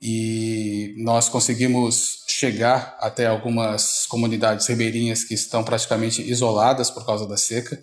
E 0.00 0.94
nós 0.98 1.28
conseguimos 1.28 2.24
chegar 2.26 2.96
até 3.00 3.26
algumas 3.26 4.06
comunidades 4.06 4.66
ribeirinhas 4.66 5.24
que 5.24 5.34
estão 5.34 5.64
praticamente 5.64 6.22
isoladas 6.22 6.90
por 6.90 7.06
causa 7.06 7.26
da 7.26 7.36
seca 7.36 7.80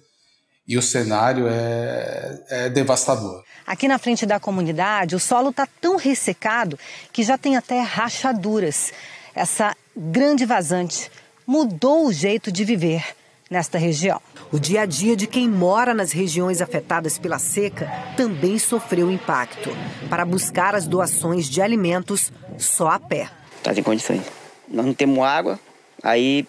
e 0.68 0.78
o 0.78 0.82
cenário 0.82 1.48
é, 1.48 2.44
é 2.50 2.70
devastador. 2.70 3.44
Aqui 3.66 3.88
na 3.88 3.98
frente 3.98 4.26
da 4.26 4.40
comunidade, 4.40 5.16
o 5.16 5.20
solo 5.20 5.50
está 5.50 5.68
tão 5.80 5.96
ressecado 5.96 6.78
que 7.12 7.24
já 7.24 7.38
tem 7.38 7.58
até 7.58 7.82
rachaduras. 7.82 8.92
Essa 9.34 9.76
grande 9.96 10.46
vazante 10.46 11.12
mudou 11.46 12.08
o 12.08 12.14
jeito 12.14 12.52
de 12.52 12.64
viver 12.64 13.04
nesta 13.50 13.78
região. 13.78 14.22
O 14.54 14.60
dia 14.60 14.82
a 14.82 14.86
dia 14.86 15.16
de 15.16 15.28
quem 15.28 15.48
mora 15.48 15.94
nas 15.94 16.12
regiões 16.12 16.62
afetadas 16.62 17.18
pela 17.18 17.40
seca 17.40 17.90
também 18.18 18.60
sofreu 18.60 19.10
impacto. 19.10 19.70
Para 20.10 20.26
buscar 20.26 20.76
as 20.76 20.86
doações 20.86 21.50
de 21.50 21.62
alimentos 21.62 22.34
só 22.58 22.90
a 22.90 23.00
pé. 23.00 23.32
Está 23.56 23.74
sem 23.74 23.82
condições. 23.82 24.22
Nós 24.68 24.86
não 24.86 24.94
temos 24.94 25.24
água, 25.24 25.58
aí 26.04 26.46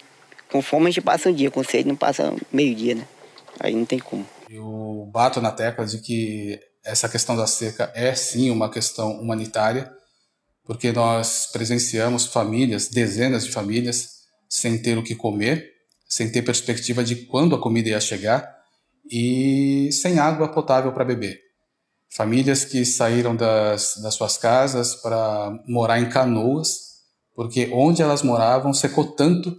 com 0.50 0.60
fome 0.60 0.88
a 0.88 0.90
gente 0.90 1.00
passa 1.00 1.28
um 1.28 1.32
dia, 1.32 1.48
com 1.48 1.62
sede 1.62 1.88
não 1.88 1.94
passa 1.94 2.34
meio 2.52 2.74
dia, 2.74 2.96
né? 2.96 3.06
Aí 3.60 3.72
não 3.72 3.84
tem 3.84 4.00
como. 4.00 4.26
Eu 4.50 5.08
bato 5.12 5.40
na 5.40 5.52
tecla 5.52 5.86
de 5.86 5.98
que 5.98 6.58
essa 6.84 7.08
questão 7.08 7.36
da 7.36 7.46
seca 7.46 7.92
é 7.94 8.12
sim 8.16 8.50
uma 8.50 8.68
questão 8.68 9.12
humanitária, 9.12 9.88
porque 10.64 10.90
nós 10.90 11.48
presenciamos 11.52 12.26
famílias, 12.26 12.88
dezenas 12.88 13.44
de 13.44 13.52
famílias, 13.52 14.08
sem 14.48 14.76
ter 14.76 14.98
o 14.98 15.04
que 15.04 15.14
comer 15.14 15.70
sem 16.12 16.30
ter 16.30 16.42
perspectiva 16.42 17.02
de 17.02 17.16
quando 17.16 17.56
a 17.56 17.58
comida 17.58 17.88
ia 17.88 17.98
chegar 17.98 18.46
e 19.10 19.88
sem 19.92 20.18
água 20.18 20.46
potável 20.46 20.92
para 20.92 21.06
beber. 21.06 21.40
Famílias 22.10 22.66
que 22.66 22.84
saíram 22.84 23.34
das, 23.34 23.96
das 23.96 24.12
suas 24.12 24.36
casas 24.36 24.94
para 24.94 25.58
morar 25.66 25.98
em 25.98 26.10
canoas, 26.10 27.00
porque 27.34 27.70
onde 27.72 28.02
elas 28.02 28.22
moravam 28.22 28.74
secou 28.74 29.16
tanto 29.16 29.56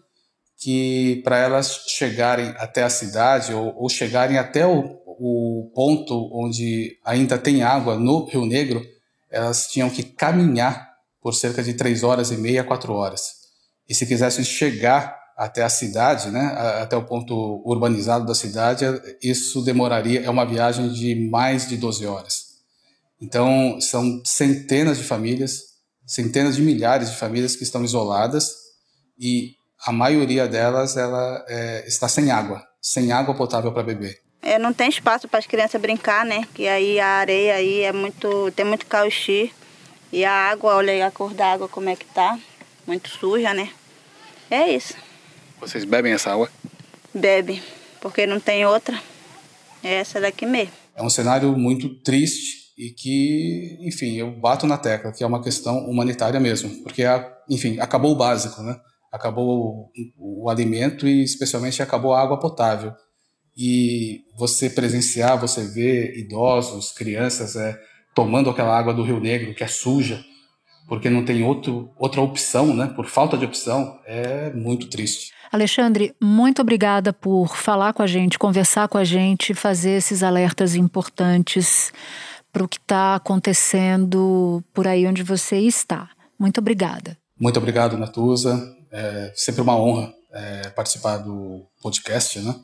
que 0.55 1.23
para 1.23 1.39
elas 1.39 1.85
chegarem 1.87 2.49
até 2.59 2.83
a 2.83 2.89
cidade 2.89 3.51
ou, 3.51 3.75
ou 3.75 3.89
chegarem 3.89 4.37
até 4.37 4.63
o, 4.63 5.01
o 5.07 5.71
ponto 5.73 6.29
onde 6.31 6.99
ainda 7.03 7.35
tem 7.35 7.63
água 7.63 7.97
no 7.97 8.25
Rio 8.25 8.45
Negro, 8.45 8.85
elas 9.31 9.65
tinham 9.71 9.89
que 9.89 10.03
caminhar 10.03 10.87
por 11.19 11.33
cerca 11.33 11.63
de 11.63 11.73
três 11.73 12.03
horas 12.03 12.29
e 12.29 12.37
meia, 12.37 12.63
quatro 12.63 12.93
horas. 12.93 13.23
E 13.89 13.95
se 13.95 14.05
quisessem 14.05 14.45
chegar 14.45 15.22
até 15.35 15.63
a 15.63 15.69
cidade, 15.69 16.29
né, 16.29 16.45
até 16.81 16.95
o 16.95 17.05
ponto 17.05 17.61
urbanizado 17.65 18.25
da 18.25 18.35
cidade, 18.35 18.85
isso 19.21 19.61
demoraria, 19.63 20.23
é 20.23 20.29
uma 20.29 20.45
viagem 20.45 20.89
de 20.89 21.29
mais 21.29 21.67
de 21.67 21.77
12 21.77 22.05
horas. 22.05 22.53
Então, 23.21 23.79
são 23.79 24.21
centenas 24.25 24.97
de 24.97 25.03
famílias, 25.03 25.73
centenas 26.05 26.55
de 26.55 26.61
milhares 26.61 27.09
de 27.09 27.15
famílias 27.15 27.55
que 27.55 27.63
estão 27.63 27.83
isoladas 27.83 28.51
e 29.17 29.55
a 29.85 29.91
maioria 29.91 30.47
delas 30.47 30.97
ela 30.97 31.43
é, 31.47 31.87
está 31.87 32.07
sem 32.07 32.31
água, 32.31 32.61
sem 32.81 33.11
água 33.11 33.33
potável 33.33 33.71
para 33.71 33.83
beber. 33.83 34.21
É, 34.41 34.59
não 34.59 34.73
tem 34.73 34.89
espaço 34.89 35.27
para 35.27 35.39
as 35.39 35.47
crianças 35.47 35.79
brincar, 35.81 36.25
né? 36.25 36.45
Que 36.53 36.67
aí 36.67 36.99
a 36.99 37.07
areia 37.07 37.55
aí 37.55 37.81
é 37.81 37.93
muito, 37.93 38.51
tem 38.51 38.65
muito 38.65 38.85
cauxi 38.85 39.53
e 40.11 40.25
a 40.25 40.31
água, 40.31 40.75
olha 40.75 40.91
aí 40.91 41.01
a 41.01 41.09
cor 41.09 41.33
da 41.33 41.53
água 41.53 41.69
como 41.69 41.89
é 41.89 41.95
que 41.95 42.05
tá, 42.05 42.37
muito 42.85 43.09
suja, 43.09 43.53
né? 43.53 43.71
É 44.51 44.69
isso. 44.69 44.93
Vocês 45.63 45.85
bebem 45.85 46.11
essa 46.11 46.29
água? 46.29 46.49
Bebe, 47.13 47.63
porque 48.01 48.27
não 48.27 48.37
tem 48.37 48.65
outra. 48.65 49.01
É 49.81 49.93
essa 49.93 50.19
daqui 50.19 50.45
mesmo. 50.45 50.73
É 50.93 51.01
um 51.01 51.09
cenário 51.09 51.57
muito 51.57 51.87
triste 52.01 52.73
e 52.77 52.89
que, 52.89 53.77
enfim, 53.79 54.15
eu 54.15 54.29
bato 54.29 54.67
na 54.67 54.77
tecla 54.77 55.13
que 55.13 55.23
é 55.23 55.27
uma 55.27 55.41
questão 55.41 55.77
humanitária 55.89 56.37
mesmo, 56.37 56.69
porque, 56.83 57.03
enfim, 57.49 57.79
acabou 57.79 58.11
o 58.11 58.15
básico, 58.17 58.61
né? 58.61 58.75
Acabou 59.09 59.89
o, 60.17 60.43
o 60.43 60.49
alimento 60.49 61.07
e, 61.07 61.23
especialmente, 61.23 61.81
acabou 61.81 62.13
a 62.13 62.21
água 62.21 62.37
potável. 62.37 62.93
E 63.55 64.19
você 64.37 64.69
presenciar, 64.69 65.39
você 65.39 65.65
ver 65.65 66.17
idosos, 66.17 66.91
crianças 66.91 67.55
é, 67.55 67.79
tomando 68.13 68.49
aquela 68.49 68.77
água 68.77 68.93
do 68.93 69.03
Rio 69.03 69.21
Negro 69.21 69.55
que 69.55 69.63
é 69.63 69.67
suja, 69.67 70.21
porque 70.87 71.09
não 71.09 71.25
tem 71.25 71.43
outro, 71.43 71.91
outra 71.97 72.21
opção, 72.21 72.73
né? 72.75 72.87
Por 72.87 73.05
falta 73.05 73.37
de 73.37 73.45
opção, 73.45 73.99
é 74.05 74.51
muito 74.53 74.89
triste. 74.89 75.31
Alexandre, 75.51 76.15
muito 76.21 76.61
obrigada 76.61 77.13
por 77.13 77.55
falar 77.55 77.93
com 77.93 78.01
a 78.01 78.07
gente, 78.07 78.39
conversar 78.39 78.87
com 78.87 78.97
a 78.97 79.03
gente, 79.03 79.53
fazer 79.53 79.97
esses 79.97 80.23
alertas 80.23 80.75
importantes 80.75 81.91
para 82.51 82.63
o 82.63 82.67
que 82.67 82.77
está 82.77 83.15
acontecendo 83.15 84.63
por 84.73 84.87
aí 84.87 85.05
onde 85.07 85.23
você 85.23 85.57
está. 85.57 86.09
Muito 86.39 86.59
obrigada. 86.59 87.17
Muito 87.39 87.57
obrigado, 87.57 87.97
Natuza. 87.97 88.59
É 88.91 89.31
sempre 89.35 89.61
uma 89.61 89.75
honra 89.75 90.13
é, 90.31 90.69
participar 90.69 91.17
do 91.17 91.65
podcast, 91.81 92.39
né? 92.39 92.55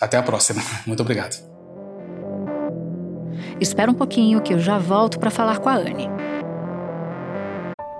Até 0.00 0.16
a 0.16 0.22
próxima. 0.22 0.62
Muito 0.86 1.00
obrigado. 1.00 1.36
Espera 3.60 3.90
um 3.90 3.94
pouquinho 3.94 4.42
que 4.42 4.52
eu 4.52 4.58
já 4.58 4.78
volto 4.78 5.18
para 5.18 5.30
falar 5.30 5.58
com 5.60 5.68
a 5.68 5.74
Anne. 5.74 6.08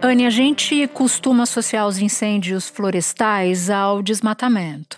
Anne, 0.00 0.26
a 0.26 0.30
gente 0.30 0.86
costuma 0.88 1.42
associar 1.42 1.86
os 1.88 1.98
incêndios 1.98 2.68
florestais 2.68 3.68
ao 3.68 4.00
desmatamento. 4.00 4.96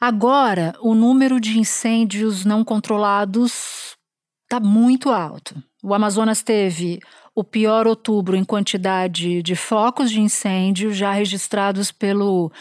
Agora, 0.00 0.72
o 0.80 0.94
número 0.94 1.40
de 1.40 1.58
incêndios 1.58 2.44
não 2.44 2.62
controlados 2.64 3.96
está 4.44 4.60
muito 4.60 5.10
alto. 5.10 5.60
O 5.82 5.92
Amazonas 5.92 6.42
teve 6.42 7.00
o 7.34 7.42
pior 7.42 7.88
outubro 7.88 8.36
em 8.36 8.44
quantidade 8.44 9.42
de 9.42 9.56
focos 9.56 10.10
de 10.10 10.20
incêndio 10.20 10.92
já 10.92 11.10
registrados 11.10 11.90
pelo, 11.90 12.52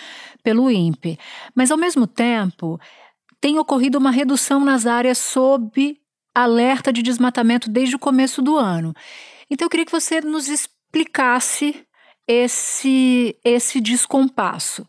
pelo 0.42 0.72
INPE. 0.72 1.20
Mas, 1.54 1.70
ao 1.70 1.78
mesmo 1.78 2.08
tempo, 2.08 2.80
tem 3.40 3.60
ocorrido 3.60 4.00
uma 4.00 4.12
redução 4.12 4.66
nas 4.66 4.88
áreas 4.88 5.20
sob 5.20 5.98
alerta 6.34 6.92
de 6.92 7.04
desmatamento 7.04 7.70
desde 7.70 7.96
o 7.96 8.00
começo 8.00 8.42
do 8.42 8.58
ano. 8.58 8.92
Então, 9.52 9.68
eu 9.68 9.70
queria 9.70 9.86
que 9.86 9.92
você 9.92 10.20
nos 10.20 10.48
explicasse 10.48 10.79
explicasse 10.89 11.86
esse, 12.27 13.36
esse 13.43 13.79
descompasso, 13.79 14.86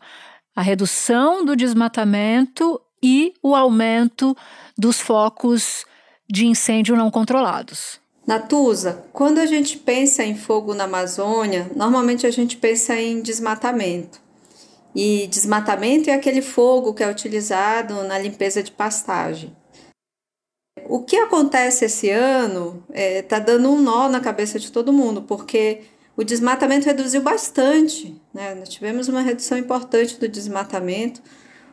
a 0.55 0.61
redução 0.61 1.45
do 1.45 1.55
desmatamento 1.55 2.81
e 3.01 3.33
o 3.41 3.55
aumento 3.55 4.35
dos 4.77 4.99
focos 4.99 5.85
de 6.29 6.45
incêndio 6.45 6.95
não 6.95 7.11
controlados. 7.11 7.99
Natuza, 8.25 9.05
quando 9.11 9.39
a 9.39 9.45
gente 9.45 9.77
pensa 9.77 10.23
em 10.23 10.35
fogo 10.35 10.73
na 10.73 10.85
Amazônia, 10.85 11.69
normalmente 11.75 12.25
a 12.25 12.31
gente 12.31 12.57
pensa 12.57 12.99
em 12.99 13.21
desmatamento. 13.21 14.19
E 14.95 15.27
desmatamento 15.27 16.09
é 16.09 16.13
aquele 16.13 16.41
fogo 16.41 16.93
que 16.93 17.03
é 17.03 17.09
utilizado 17.09 18.03
na 18.03 18.19
limpeza 18.19 18.61
de 18.61 18.71
pastagem. 18.71 19.55
O 20.87 21.03
que 21.03 21.15
acontece 21.17 21.85
esse 21.85 22.09
ano 22.09 22.83
está 22.89 22.99
é, 22.99 23.21
tá 23.21 23.39
dando 23.39 23.71
um 23.71 23.81
nó 23.81 24.09
na 24.09 24.19
cabeça 24.19 24.59
de 24.59 24.71
todo 24.71 24.93
mundo, 24.93 25.21
porque 25.21 25.81
o 26.15 26.23
desmatamento 26.23 26.85
reduziu 26.85 27.21
bastante. 27.21 28.19
Né? 28.33 28.55
Nós 28.55 28.69
tivemos 28.69 29.07
uma 29.07 29.21
redução 29.21 29.57
importante 29.57 30.19
do 30.19 30.27
desmatamento, 30.27 31.21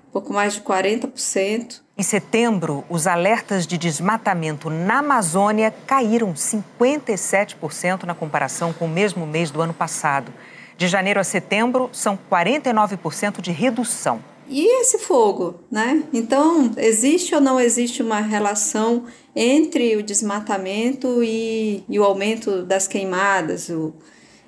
um 0.08 0.10
pouco 0.12 0.32
mais 0.32 0.54
de 0.54 0.60
40%. 0.60 1.80
Em 1.96 2.02
setembro, 2.02 2.84
os 2.88 3.06
alertas 3.06 3.66
de 3.66 3.76
desmatamento 3.76 4.70
na 4.70 5.00
Amazônia 5.00 5.74
caíram 5.86 6.32
57% 6.32 8.04
na 8.04 8.14
comparação 8.14 8.72
com 8.72 8.86
o 8.86 8.88
mesmo 8.88 9.26
mês 9.26 9.50
do 9.50 9.60
ano 9.60 9.74
passado. 9.74 10.32
De 10.76 10.86
janeiro 10.86 11.18
a 11.18 11.24
setembro, 11.24 11.90
são 11.92 12.16
49% 12.30 13.40
de 13.40 13.50
redução. 13.50 14.22
E 14.48 14.80
esse 14.80 14.98
fogo, 14.98 15.60
né? 15.70 16.04
Então, 16.12 16.72
existe 16.76 17.34
ou 17.34 17.40
não 17.40 17.60
existe 17.60 18.02
uma 18.02 18.20
relação 18.20 19.04
entre 19.36 19.96
o 19.96 20.02
desmatamento 20.02 21.22
e, 21.22 21.84
e 21.88 21.98
o 21.98 22.04
aumento 22.04 22.62
das 22.62 22.88
queimadas, 22.88 23.68
o, 23.68 23.94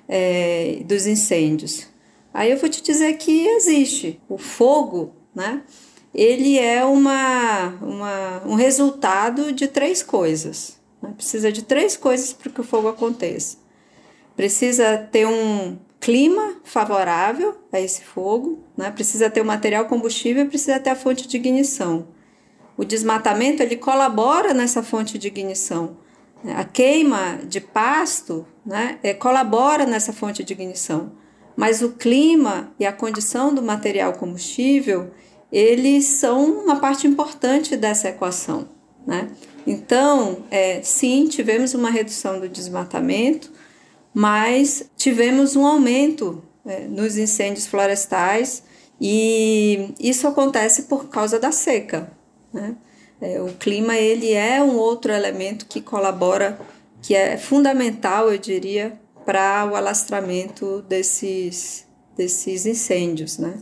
é, 0.09 0.81
dos 0.85 1.05
incêndios? 1.05 1.87
Aí 2.33 2.49
eu 2.49 2.57
vou 2.57 2.69
te 2.69 2.81
dizer 2.81 3.13
que 3.17 3.47
existe. 3.47 4.19
O 4.27 4.37
fogo, 4.37 5.13
né? 5.35 5.61
Ele 6.13 6.57
é 6.57 6.83
uma, 6.83 7.77
uma, 7.81 8.43
um 8.45 8.55
resultado 8.55 9.51
de 9.51 9.67
três 9.67 10.01
coisas. 10.01 10.77
Né? 11.01 11.13
Precisa 11.15 11.51
de 11.51 11.63
três 11.63 11.95
coisas 11.95 12.33
para 12.33 12.51
que 12.51 12.61
o 12.61 12.63
fogo 12.65 12.87
aconteça. 12.87 13.57
Precisa 14.35 14.97
ter 14.97 15.27
um 15.27 15.77
clima 16.01 16.55
favorável 16.63 17.55
a 17.71 17.79
esse 17.79 18.01
fogo, 18.01 18.63
né? 18.75 18.89
precisa 18.91 19.29
ter 19.29 19.39
o 19.39 19.45
material 19.45 19.85
combustível, 19.85 20.47
precisa 20.47 20.79
ter 20.79 20.89
a 20.89 20.95
fonte 20.95 21.27
de 21.27 21.37
ignição. 21.37 22.07
O 22.75 22.83
desmatamento 22.83 23.61
ele 23.61 23.77
colabora 23.77 24.53
nessa 24.53 24.81
fonte 24.81 25.19
de 25.19 25.27
ignição. 25.27 25.97
A 26.55 26.63
queima 26.63 27.39
de 27.47 27.61
pasto 27.61 28.47
né, 28.65 28.97
é, 29.03 29.13
colabora 29.13 29.85
nessa 29.85 30.11
fonte 30.11 30.43
de 30.43 30.53
ignição, 30.53 31.11
mas 31.55 31.83
o 31.83 31.91
clima 31.91 32.73
e 32.79 32.85
a 32.85 32.91
condição 32.91 33.53
do 33.53 33.61
material 33.61 34.13
combustível 34.13 35.11
eles 35.51 36.05
são 36.05 36.45
uma 36.63 36.79
parte 36.79 37.05
importante 37.05 37.75
dessa 37.75 38.09
equação. 38.09 38.69
Né? 39.05 39.29
Então, 39.67 40.43
é, 40.49 40.81
sim, 40.81 41.27
tivemos 41.27 41.75
uma 41.75 41.91
redução 41.91 42.39
do 42.39 42.49
desmatamento, 42.49 43.51
mas 44.13 44.89
tivemos 44.95 45.55
um 45.55 45.65
aumento 45.65 46.43
é, 46.65 46.81
nos 46.81 47.17
incêndios 47.17 47.67
florestais 47.67 48.63
e 48.99 49.93
isso 49.99 50.27
acontece 50.27 50.83
por 50.83 51.09
causa 51.09 51.39
da 51.39 51.51
seca. 51.51 52.11
Né? 52.53 52.75
É, 53.19 53.41
o 53.41 53.47
clima 53.53 53.95
ele 53.95 54.33
é 54.33 54.61
um 54.61 54.77
outro 54.77 55.11
elemento 55.11 55.65
que 55.65 55.81
colabora, 55.81 56.59
que 57.01 57.15
é 57.15 57.37
fundamental, 57.37 58.31
eu 58.31 58.37
diria, 58.37 58.99
para 59.25 59.69
o 59.71 59.75
alastramento 59.75 60.83
desses, 60.87 61.85
desses 62.15 62.65
incêndios. 62.65 63.37
Né? 63.37 63.55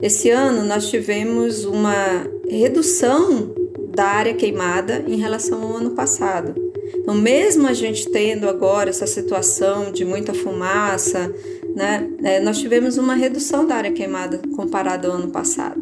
Esse 0.00 0.30
ano 0.30 0.64
nós 0.64 0.88
tivemos 0.88 1.64
uma 1.64 2.26
redução 2.48 3.54
da 3.94 4.04
área 4.04 4.34
queimada 4.34 5.04
em 5.06 5.16
relação 5.16 5.62
ao 5.62 5.76
ano 5.76 5.90
passado. 5.90 6.54
Então, 7.02 7.14
mesmo 7.16 7.66
a 7.66 7.72
gente 7.72 8.08
tendo 8.10 8.48
agora 8.48 8.88
essa 8.88 9.06
situação 9.08 9.90
de 9.90 10.04
muita 10.04 10.32
fumaça, 10.32 11.34
né, 11.74 12.08
é, 12.22 12.40
nós 12.40 12.58
tivemos 12.58 12.96
uma 12.96 13.14
redução 13.14 13.66
da 13.66 13.74
área 13.74 13.90
queimada 13.90 14.40
comparado 14.54 15.08
ao 15.08 15.14
ano 15.14 15.28
passado. 15.28 15.80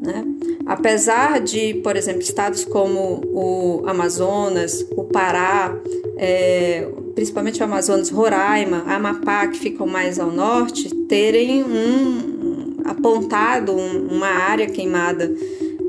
Né? 0.00 0.24
Apesar 0.64 1.40
de, 1.40 1.74
por 1.74 1.94
exemplo, 1.94 2.22
estados 2.22 2.64
como 2.64 3.20
o 3.26 3.82
Amazonas, 3.86 4.86
o 4.96 5.04
Pará, 5.04 5.76
é, 6.16 6.88
principalmente 7.14 7.60
o 7.60 7.64
Amazonas, 7.64 8.08
Roraima, 8.08 8.82
Amapá, 8.86 9.46
que 9.48 9.58
ficam 9.58 9.86
mais 9.86 10.18
ao 10.18 10.30
norte, 10.30 10.88
terem 11.06 11.62
um, 11.64 12.76
apontado 12.84 13.72
um, 13.72 14.08
uma 14.08 14.28
área 14.28 14.66
queimada 14.66 15.30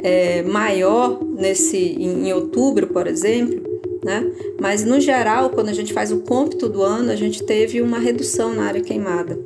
é, 0.03 0.43
maior 0.43 1.23
nesse 1.23 1.77
em, 1.77 2.27
em 2.27 2.33
outubro, 2.33 2.87
por 2.87 3.07
exemplo, 3.07 3.66
né? 4.07 4.25
Mas 4.57 4.85
no 4.85 5.01
geral, 5.01 5.49
quando 5.49 5.67
a 5.67 5.73
gente 5.73 5.91
faz 5.91 6.13
o 6.13 6.19
cômpito 6.19 6.69
do 6.69 6.81
ano, 6.81 7.11
a 7.11 7.15
gente 7.17 7.43
teve 7.43 7.81
uma 7.81 7.99
redução 7.99 8.55
na 8.55 8.63
área 8.63 8.79
queimada. 8.79 9.37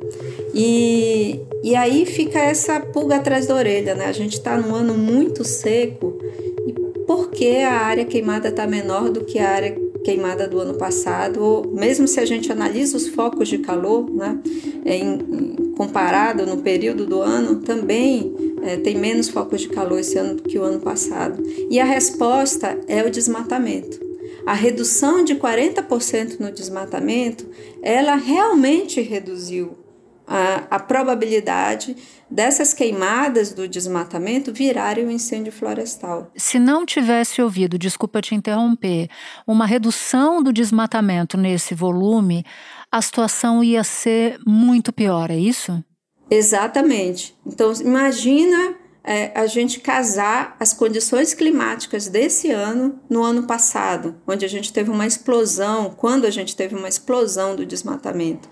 E, 0.54 1.40
e 1.64 1.74
aí 1.74 2.06
fica 2.06 2.38
essa 2.38 2.78
pulga 2.78 3.16
atrás 3.16 3.48
da 3.48 3.56
orelha, 3.56 3.96
né? 3.96 4.06
A 4.06 4.12
gente 4.12 4.34
está 4.34 4.56
num 4.56 4.72
ano 4.72 4.94
muito 4.94 5.42
seco 5.44 6.16
e 6.64 6.72
por 7.06 7.28
que 7.30 7.56
a 7.58 7.72
área 7.72 8.04
queimada 8.04 8.50
está 8.50 8.64
menor 8.64 9.10
do 9.10 9.24
que 9.24 9.40
a 9.40 9.50
área 9.50 9.76
queimada 10.04 10.46
do 10.46 10.60
ano 10.60 10.74
passado? 10.74 11.42
Ou 11.42 11.66
mesmo 11.66 12.06
se 12.06 12.20
a 12.20 12.24
gente 12.24 12.52
analisa 12.52 12.96
os 12.96 13.08
focos 13.08 13.48
de 13.48 13.58
calor, 13.58 14.08
né? 14.08 14.38
É, 14.84 14.96
em, 14.96 15.72
comparado 15.76 16.46
no 16.46 16.58
período 16.58 17.04
do 17.04 17.20
ano, 17.20 17.56
também 17.56 18.32
é, 18.62 18.76
tem 18.76 18.96
menos 18.96 19.28
focos 19.28 19.62
de 19.62 19.68
calor 19.68 19.98
esse 19.98 20.16
ano 20.16 20.36
do 20.36 20.44
que 20.44 20.56
o 20.56 20.62
ano 20.62 20.78
passado. 20.78 21.42
E 21.68 21.80
a 21.80 21.84
resposta 21.84 22.78
é 22.86 23.02
o 23.02 23.10
desmatamento 23.10 24.11
a 24.46 24.54
redução 24.54 25.24
de 25.24 25.34
40% 25.34 26.40
no 26.40 26.50
desmatamento, 26.50 27.48
ela 27.82 28.16
realmente 28.16 29.00
reduziu 29.00 29.78
a, 30.26 30.66
a, 30.70 30.78
probabilidade 30.78 31.96
dessas 32.30 32.72
queimadas 32.72 33.52
do 33.52 33.68
desmatamento 33.68 34.52
virarem 34.52 35.06
um 35.06 35.10
incêndio 35.10 35.52
florestal. 35.52 36.30
Se 36.36 36.58
não 36.58 36.86
tivesse 36.86 37.42
ouvido, 37.42 37.78
desculpa 37.78 38.22
te 38.22 38.34
interromper, 38.34 39.08
uma 39.46 39.66
redução 39.66 40.42
do 40.42 40.52
desmatamento 40.52 41.36
nesse 41.36 41.74
volume, 41.74 42.44
a 42.90 43.02
situação 43.02 43.62
ia 43.62 43.84
ser 43.84 44.38
muito 44.46 44.92
pior, 44.92 45.30
é 45.30 45.36
isso? 45.36 45.82
Exatamente. 46.30 47.36
Então, 47.44 47.72
imagina 47.80 48.74
é, 49.04 49.32
a 49.38 49.46
gente 49.46 49.80
casar 49.80 50.56
as 50.60 50.72
condições 50.72 51.34
climáticas 51.34 52.08
desse 52.08 52.50
ano 52.50 53.00
no 53.10 53.22
ano 53.22 53.46
passado, 53.46 54.20
onde 54.26 54.44
a 54.44 54.48
gente 54.48 54.72
teve 54.72 54.90
uma 54.90 55.06
explosão, 55.06 55.90
quando 55.90 56.24
a 56.24 56.30
gente 56.30 56.54
teve 56.54 56.74
uma 56.74 56.88
explosão 56.88 57.56
do 57.56 57.66
desmatamento, 57.66 58.48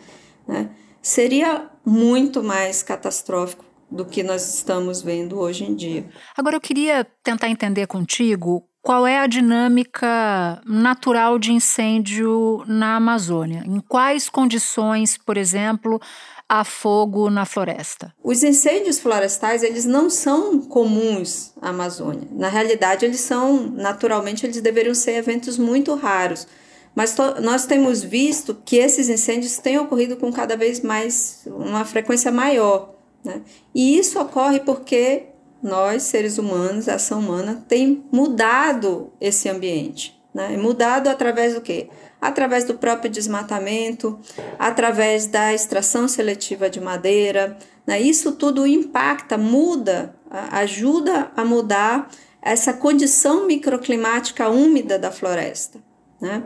né? 0.47 0.71
seria 1.01 1.71
muito 1.85 2.43
mais 2.43 2.83
catastrófico 2.83 3.65
do 3.91 4.05
que 4.05 4.23
nós 4.23 4.55
estamos 4.55 5.03
vendo 5.03 5.39
hoje 5.39 5.65
em 5.65 5.75
dia. 5.75 6.09
Agora 6.37 6.57
eu 6.57 6.61
queria 6.61 7.05
tentar 7.25 7.49
entender 7.49 7.87
contigo 7.87 8.70
qual 8.83 9.07
é 9.07 9.19
a 9.19 9.27
dinâmica 9.27 10.61
natural 10.65 11.39
de 11.39 11.53
incêndio 11.53 12.65
na 12.67 12.97
Amazônia. 12.97 13.63
Em 13.67 13.81
quais 13.81 14.29
condições, 14.29 15.19
por 15.19 15.37
exemplo, 15.37 16.01
a 16.49 16.65
fogo 16.65 17.29
na 17.29 17.45
floresta? 17.45 18.13
Os 18.25 18.43
incêndios 18.43 18.99
florestais, 18.99 19.63
eles 19.63 19.85
não 19.85 20.09
são 20.09 20.61
comuns 20.61 21.53
à 21.61 21.69
Amazônia. 21.69 22.27
Na 22.33 22.49
realidade, 22.49 23.05
eles 23.05 23.21
são, 23.21 23.71
naturalmente, 23.71 24.47
eles 24.47 24.61
deveriam 24.61 24.95
ser 24.95 25.13
eventos 25.13 25.59
muito 25.59 25.95
raros. 25.95 26.47
Mas 26.95 27.15
nós 27.41 27.67
temos 27.67 28.03
visto 28.03 28.57
que 28.65 28.77
esses 28.77 29.09
incêndios 29.09 29.59
têm 29.59 29.79
ocorrido 29.79 30.17
com 30.17 30.33
cada 30.33 30.57
vez 30.57 30.81
mais, 30.81 31.43
uma 31.47 31.85
frequência 31.85 32.33
maior. 32.33 32.95
Né? 33.25 33.43
E 33.75 33.99
isso 33.99 34.19
ocorre 34.19 34.61
porque 34.61 35.30
nós, 35.63 36.05
seres 36.05 36.39
humanos, 36.39 36.89
a 36.89 36.95
ação 36.95 37.21
humana, 37.21 37.65
tem 37.69 38.05
mudado 38.11 39.13
esse 39.21 39.49
ambiente. 39.49 40.19
Né? 40.33 40.57
Mudado 40.57 41.09
através 41.09 41.55
do 41.55 41.61
quê? 41.61 41.89
através 42.21 42.65
do 42.65 42.75
próprio 42.75 43.11
desmatamento, 43.11 44.19
através 44.59 45.27
da 45.27 45.55
extração 45.55 46.07
seletiva 46.07 46.69
de 46.69 46.81
madeira. 46.81 47.57
Né? 47.87 48.01
Isso 48.01 48.33
tudo 48.33 48.67
impacta, 48.67 49.39
muda, 49.39 50.15
ajuda 50.31 51.31
a 51.35 51.45
mudar 51.45 52.11
essa 52.43 52.73
condição 52.73 53.47
microclimática 53.47 54.49
úmida 54.49 54.99
da 54.99 55.11
floresta. 55.11 55.81
Né? 56.21 56.43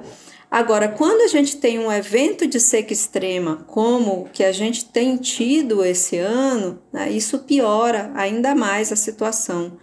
Agora, 0.54 0.88
quando 0.88 1.22
a 1.22 1.26
gente 1.26 1.56
tem 1.56 1.80
um 1.80 1.90
evento 1.90 2.46
de 2.46 2.60
seca 2.60 2.92
extrema, 2.92 3.64
como 3.66 4.20
o 4.20 4.28
que 4.28 4.44
a 4.44 4.52
gente 4.52 4.84
tem 4.84 5.16
tido 5.16 5.84
esse 5.84 6.16
ano, 6.16 6.78
né, 6.92 7.10
isso 7.10 7.40
piora 7.40 8.12
ainda 8.14 8.54
mais 8.54 8.92
a 8.92 8.94
situação. 8.94 9.76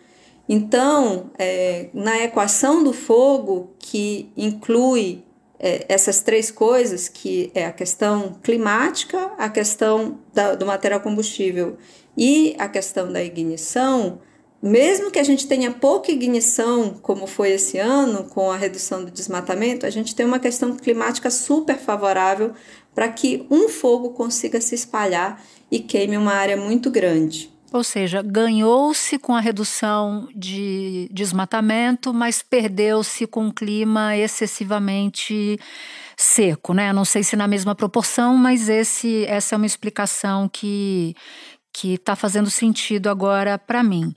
Então, 0.47 1.29
é, 1.38 1.89
na 1.93 2.23
equação 2.23 2.86
do 2.86 2.93
fogo, 2.93 3.75
que 3.79 4.31
inclui 4.38 5.25
é, 5.60 5.84
essas 5.89 6.21
três 6.21 6.49
coisas, 6.49 7.10
que 7.10 7.51
é 7.53 7.65
a 7.65 7.73
questão 7.73 8.39
climática, 8.41 9.29
a 9.38 9.49
questão 9.49 10.19
da, 10.34 10.55
do 10.55 10.65
material 10.65 11.01
combustível 11.01 11.75
e 12.15 12.55
a 12.57 12.69
questão 12.69 13.12
da 13.12 13.21
ignição, 13.21 14.21
mesmo 14.62 15.10
que 15.10 15.17
a 15.17 15.24
gente 15.24 15.47
tenha 15.47 15.71
pouca 15.71 16.12
ignição, 16.12 16.93
como 17.02 17.26
foi 17.26 17.52
esse 17.52 17.80
ano, 17.80 18.26
com 18.26 18.52
a 18.52 18.58
redução 18.58 19.04
do 19.04 19.10
desmatamento, 19.10 19.86
a 19.86 19.89
gente 19.89 20.15
tem 20.15 20.26
uma 20.26 20.39
questão 20.39 20.76
climática 20.76 21.32
super 21.32 21.78
favorável 21.78 22.54
para 22.93 23.10
que 23.10 23.45
um 23.50 23.69
fogo 23.69 24.12
consiga 24.12 24.62
se 24.62 24.76
espalhar 24.76 25.41
e 25.71 25.80
queime 25.80 26.17
uma 26.17 26.34
área 26.34 26.58
muito 26.58 26.91
grande. 26.91 27.52
Ou 27.74 27.86
seja, 27.86 28.21
ganhou-se 28.21 29.17
com 29.17 29.34
a 29.34 29.39
redução 29.39 30.28
de 30.36 31.10
desmatamento, 31.10 32.13
mas 32.13 32.43
perdeu-se 32.43 33.26
com 33.26 33.45
um 33.45 33.52
clima 33.52 34.15
excessivamente 34.17 35.58
seco, 36.17 36.74
né? 36.74 36.91
Não 36.91 37.06
sei 37.06 37.24
se 37.24 37.38
na 37.38 37.47
mesma 37.47 37.74
proporção, 37.74 38.36
mas 38.36 38.67
esse, 38.67 39.26
essa 39.26 39.56
é 39.56 39.58
uma 39.58 39.65
explicação 39.65 40.50
que 40.52 41.15
que 41.73 41.93
está 41.93 42.15
fazendo 42.15 42.49
sentido 42.49 43.10
agora 43.10 43.57
para 43.57 43.81
mim. 43.84 44.13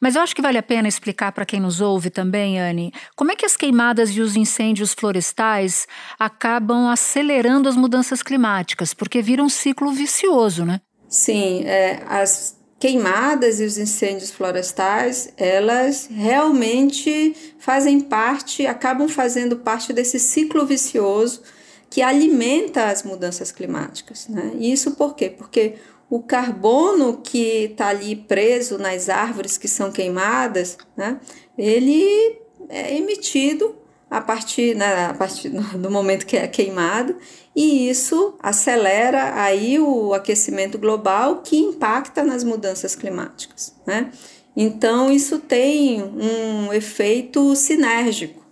Mas 0.00 0.16
eu 0.16 0.22
acho 0.22 0.34
que 0.34 0.42
vale 0.42 0.58
a 0.58 0.62
pena 0.62 0.88
explicar 0.88 1.32
para 1.32 1.46
quem 1.46 1.60
nos 1.60 1.80
ouve 1.80 2.10
também, 2.10 2.60
Anne, 2.60 2.92
como 3.14 3.32
é 3.32 3.36
que 3.36 3.46
as 3.46 3.56
queimadas 3.56 4.10
e 4.10 4.20
os 4.20 4.36
incêndios 4.36 4.92
florestais 4.92 5.86
acabam 6.18 6.88
acelerando 6.88 7.68
as 7.68 7.76
mudanças 7.76 8.22
climáticas, 8.22 8.92
porque 8.92 9.22
vira 9.22 9.42
um 9.42 9.48
ciclo 9.48 9.92
vicioso, 9.92 10.64
né? 10.64 10.80
Sim, 11.08 11.62
é, 11.64 12.02
as 12.08 12.56
queimadas 12.78 13.60
e 13.60 13.64
os 13.64 13.78
incêndios 13.78 14.30
florestais, 14.30 15.32
elas 15.36 16.08
realmente 16.10 17.34
fazem 17.58 18.00
parte, 18.00 18.66
acabam 18.66 19.08
fazendo 19.08 19.56
parte 19.56 19.92
desse 19.92 20.18
ciclo 20.18 20.66
vicioso 20.66 21.42
que 21.88 22.02
alimenta 22.02 22.86
as 22.86 23.02
mudanças 23.02 23.50
climáticas. 23.50 24.28
Né? 24.28 24.52
Isso 24.58 24.92
por 24.92 25.14
quê? 25.14 25.30
Porque 25.30 25.76
o 26.08 26.22
carbono 26.22 27.18
que 27.18 27.64
está 27.70 27.88
ali 27.88 28.14
preso 28.14 28.78
nas 28.78 29.08
árvores 29.08 29.58
que 29.58 29.68
são 29.68 29.90
queimadas, 29.90 30.78
né, 30.96 31.20
ele 31.58 32.38
é 32.68 32.96
emitido 32.96 33.76
a 34.08 34.20
partir, 34.20 34.76
né, 34.76 35.06
a 35.06 35.14
partir 35.14 35.48
do 35.48 35.90
momento 35.90 36.26
que 36.26 36.36
é 36.36 36.46
queimado, 36.46 37.16
e 37.54 37.88
isso 37.88 38.34
acelera 38.40 39.34
aí 39.40 39.80
o 39.80 40.14
aquecimento 40.14 40.78
global 40.78 41.42
que 41.42 41.56
impacta 41.56 42.22
nas 42.22 42.44
mudanças 42.44 42.94
climáticas. 42.94 43.74
Né? 43.84 44.12
Então, 44.56 45.10
isso 45.10 45.38
tem 45.40 46.02
um 46.02 46.72
efeito 46.72 47.56
sinérgico 47.56 48.46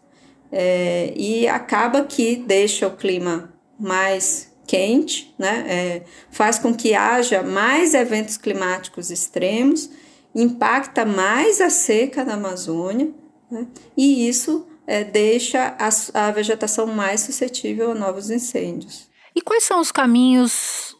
é, 0.50 1.12
e 1.16 1.46
acaba 1.46 2.04
que 2.04 2.36
deixa 2.36 2.86
o 2.86 2.96
clima 2.96 3.52
mais 3.78 4.53
quente, 4.74 5.32
né? 5.38 5.64
É, 5.68 6.02
faz 6.30 6.58
com 6.58 6.74
que 6.74 6.94
haja 6.94 7.44
mais 7.44 7.94
eventos 7.94 8.36
climáticos 8.36 9.08
extremos, 9.08 9.88
impacta 10.34 11.04
mais 11.04 11.60
a 11.60 11.70
seca 11.70 12.24
na 12.24 12.34
Amazônia, 12.34 13.12
né? 13.48 13.68
e 13.96 14.28
isso 14.28 14.66
é, 14.84 15.04
deixa 15.04 15.76
a, 15.78 16.26
a 16.26 16.30
vegetação 16.32 16.88
mais 16.88 17.20
suscetível 17.20 17.92
a 17.92 17.94
novos 17.94 18.30
incêndios. 18.30 19.08
E 19.36 19.40
quais 19.40 19.62
são 19.62 19.80
os 19.80 19.92
caminhos 19.92 20.93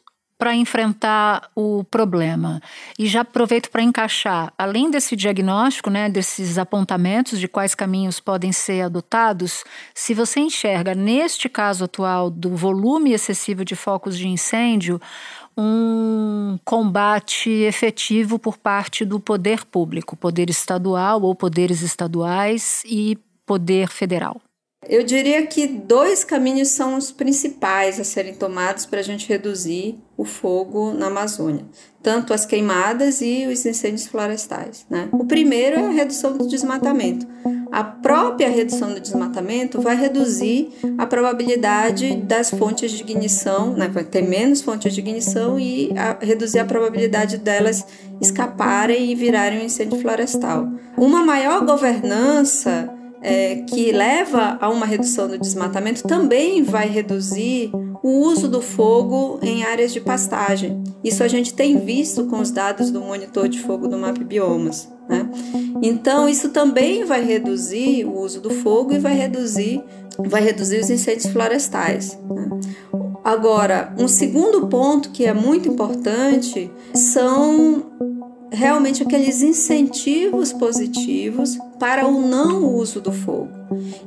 para 0.44 0.54
enfrentar 0.54 1.48
o 1.56 1.82
problema. 1.84 2.60
E 2.98 3.06
já 3.06 3.22
aproveito 3.22 3.70
para 3.70 3.82
encaixar, 3.82 4.52
além 4.58 4.90
desse 4.90 5.16
diagnóstico, 5.16 5.88
né, 5.88 6.06
desses 6.06 6.58
apontamentos 6.58 7.40
de 7.40 7.48
quais 7.48 7.74
caminhos 7.74 8.20
podem 8.20 8.52
ser 8.52 8.82
adotados, 8.82 9.64
se 9.94 10.12
você 10.12 10.40
enxerga 10.40 10.94
neste 10.94 11.48
caso 11.48 11.84
atual 11.84 12.28
do 12.28 12.54
volume 12.54 13.14
excessivo 13.14 13.64
de 13.64 13.74
focos 13.74 14.18
de 14.18 14.28
incêndio, 14.28 15.00
um 15.56 16.58
combate 16.62 17.48
efetivo 17.48 18.38
por 18.38 18.58
parte 18.58 19.02
do 19.02 19.18
poder 19.18 19.64
público, 19.64 20.14
poder 20.14 20.50
estadual 20.50 21.22
ou 21.22 21.34
poderes 21.34 21.80
estaduais 21.80 22.82
e 22.84 23.16
poder 23.46 23.88
federal. 23.88 24.42
Eu 24.88 25.02
diria 25.02 25.46
que 25.46 25.66
dois 25.66 26.24
caminhos 26.24 26.68
são 26.68 26.96
os 26.96 27.10
principais 27.10 27.98
a 27.98 28.04
serem 28.04 28.34
tomados 28.34 28.86
para 28.86 29.00
a 29.00 29.02
gente 29.02 29.28
reduzir 29.28 29.98
o 30.16 30.24
fogo 30.24 30.92
na 30.92 31.06
Amazônia, 31.08 31.64
tanto 32.02 32.32
as 32.32 32.46
queimadas 32.46 33.20
e 33.20 33.46
os 33.46 33.64
incêndios 33.66 34.06
florestais. 34.06 34.86
Né? 34.88 35.08
O 35.12 35.24
primeiro 35.24 35.76
é 35.76 35.86
a 35.86 35.90
redução 35.90 36.36
do 36.36 36.46
desmatamento. 36.46 37.26
A 37.72 37.82
própria 37.82 38.48
redução 38.48 38.94
do 38.94 39.00
desmatamento 39.00 39.80
vai 39.80 39.96
reduzir 39.96 40.70
a 40.96 41.06
probabilidade 41.06 42.14
das 42.16 42.50
fontes 42.50 42.92
de 42.92 43.02
ignição, 43.02 43.74
né? 43.74 43.88
vai 43.88 44.04
ter 44.04 44.22
menos 44.22 44.62
fontes 44.62 44.94
de 44.94 45.00
ignição 45.00 45.58
e 45.58 45.90
a, 45.96 46.24
reduzir 46.24 46.60
a 46.60 46.64
probabilidade 46.64 47.38
delas 47.38 47.84
escaparem 48.20 49.10
e 49.10 49.14
virarem 49.16 49.60
um 49.60 49.64
incêndio 49.64 49.98
florestal. 49.98 50.68
Uma 50.96 51.24
maior 51.24 51.64
governança 51.64 52.88
é, 53.24 53.56
que 53.66 53.90
leva 53.90 54.58
a 54.60 54.68
uma 54.68 54.84
redução 54.84 55.26
do 55.26 55.38
desmatamento 55.38 56.02
também 56.02 56.62
vai 56.62 56.86
reduzir 56.86 57.70
o 58.02 58.20
uso 58.20 58.48
do 58.48 58.60
fogo 58.60 59.38
em 59.40 59.64
áreas 59.64 59.94
de 59.94 60.00
pastagem. 60.00 60.84
Isso 61.02 61.24
a 61.24 61.28
gente 61.28 61.54
tem 61.54 61.80
visto 61.80 62.26
com 62.26 62.38
os 62.38 62.50
dados 62.50 62.90
do 62.90 63.00
monitor 63.00 63.48
de 63.48 63.60
fogo 63.60 63.88
do 63.88 63.96
MAP 63.96 64.18
Biomas. 64.18 64.92
Né? 65.08 65.26
Então, 65.82 66.28
isso 66.28 66.50
também 66.50 67.06
vai 67.06 67.24
reduzir 67.24 68.04
o 68.04 68.18
uso 68.18 68.42
do 68.42 68.50
fogo 68.50 68.92
e 68.92 68.98
vai 68.98 69.14
reduzir, 69.14 69.82
vai 70.18 70.42
reduzir 70.42 70.80
os 70.80 70.90
incêndios 70.90 71.32
florestais. 71.32 72.18
Né? 72.30 72.50
Agora, 73.24 73.94
um 73.98 74.06
segundo 74.06 74.66
ponto 74.66 75.08
que 75.08 75.24
é 75.24 75.32
muito 75.32 75.66
importante 75.66 76.70
são 76.94 77.86
realmente 78.54 79.02
aqueles 79.02 79.42
incentivos 79.42 80.52
positivos 80.52 81.58
para 81.78 82.06
o 82.06 82.26
não 82.26 82.64
uso 82.64 83.00
do 83.00 83.12
fogo, 83.12 83.50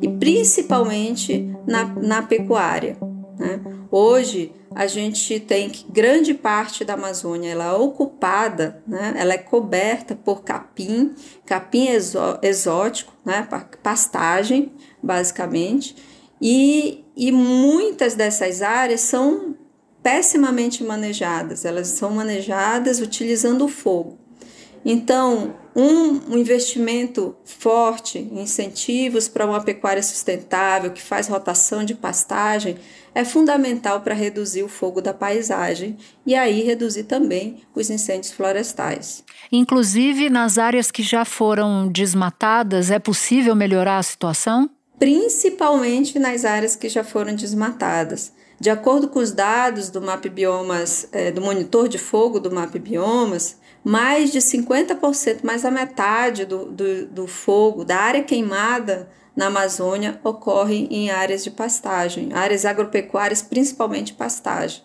e 0.02 0.08
principalmente 0.08 1.54
na, 1.68 1.86
na 1.86 2.22
pecuária. 2.22 2.98
Né? 3.38 3.60
Hoje, 3.92 4.52
a 4.74 4.88
gente 4.88 5.40
tem 5.40 5.70
que 5.70 5.86
grande 5.92 6.34
parte 6.34 6.86
da 6.86 6.94
Amazônia 6.94 7.50
ela 7.50 7.66
é 7.66 7.72
ocupada, 7.74 8.82
né? 8.88 9.14
ela 9.18 9.34
é 9.34 9.38
coberta 9.38 10.16
por 10.16 10.44
capim, 10.44 11.14
capim 11.46 11.88
exó 11.88 12.40
exótico, 12.42 13.14
né? 13.26 13.48
pastagem, 13.84 14.72
basicamente, 15.02 15.96
e, 16.42 17.04
e 17.16 17.32
muitas 17.32 18.16
dessas 18.16 18.62
áreas 18.62 19.02
são 19.02 19.56
pessimamente 20.02 20.84
manejadas, 20.84 21.66
elas 21.66 21.88
são 21.90 22.12
manejadas 22.12 23.02
utilizando 23.02 23.66
o 23.66 23.68
fogo. 23.68 24.27
Então, 24.90 25.54
um, 25.76 26.34
um 26.34 26.38
investimento 26.38 27.36
forte, 27.44 28.20
incentivos 28.32 29.28
para 29.28 29.46
uma 29.46 29.62
pecuária 29.62 30.02
sustentável 30.02 30.92
que 30.92 31.02
faz 31.02 31.28
rotação 31.28 31.84
de 31.84 31.94
pastagem 31.94 32.78
é 33.14 33.26
fundamental 33.26 34.00
para 34.00 34.14
reduzir 34.14 34.64
o 34.64 34.70
fogo 34.70 35.02
da 35.02 35.14
paisagem 35.14 35.98
e 36.26 36.34
aí 36.34 36.64
reduzir 36.64 37.04
também 37.04 37.64
os 37.76 37.90
incêndios 37.90 38.32
florestais. 38.32 39.26
Inclusive, 39.52 40.30
nas 40.30 40.58
áreas 40.58 40.90
que 40.90 41.04
já 41.04 41.26
foram 41.26 41.90
desmatadas, 41.90 42.90
é 42.90 42.98
possível 42.98 43.54
melhorar 43.54 43.98
a 43.98 44.04
situação? 44.04 44.70
Principalmente 44.98 46.18
nas 46.18 46.46
áreas 46.46 46.78
que 46.78 46.88
já 46.88 47.04
foram 47.04 47.36
desmatadas. 47.36 48.32
De 48.60 48.70
acordo 48.72 49.08
com 49.08 49.20
os 49.20 49.32
dados 49.32 49.90
do 49.90 50.02
MAP 50.02 50.26
Biomas, 50.30 51.08
é, 51.12 51.32
do 51.32 51.42
monitor 51.42 51.88
de 51.88 52.00
fogo 52.00 52.40
do 52.40 52.52
MAP 52.52 52.76
Biomas, 52.80 53.58
mais 53.84 54.32
de 54.32 54.40
50%, 54.40 55.40
mais 55.44 55.64
a 55.64 55.70
metade 55.72 56.44
do, 56.44 56.66
do, 56.66 57.06
do 57.06 57.28
fogo, 57.28 57.86
da 57.86 57.98
área 57.98 58.24
queimada 58.24 59.08
na 59.36 59.48
Amazônia, 59.48 60.20
ocorre 60.24 60.88
em 60.90 61.12
áreas 61.12 61.44
de 61.44 61.52
pastagem, 61.52 62.34
áreas 62.34 62.66
agropecuárias, 62.66 63.44
principalmente 63.44 64.14
pastagem. 64.14 64.82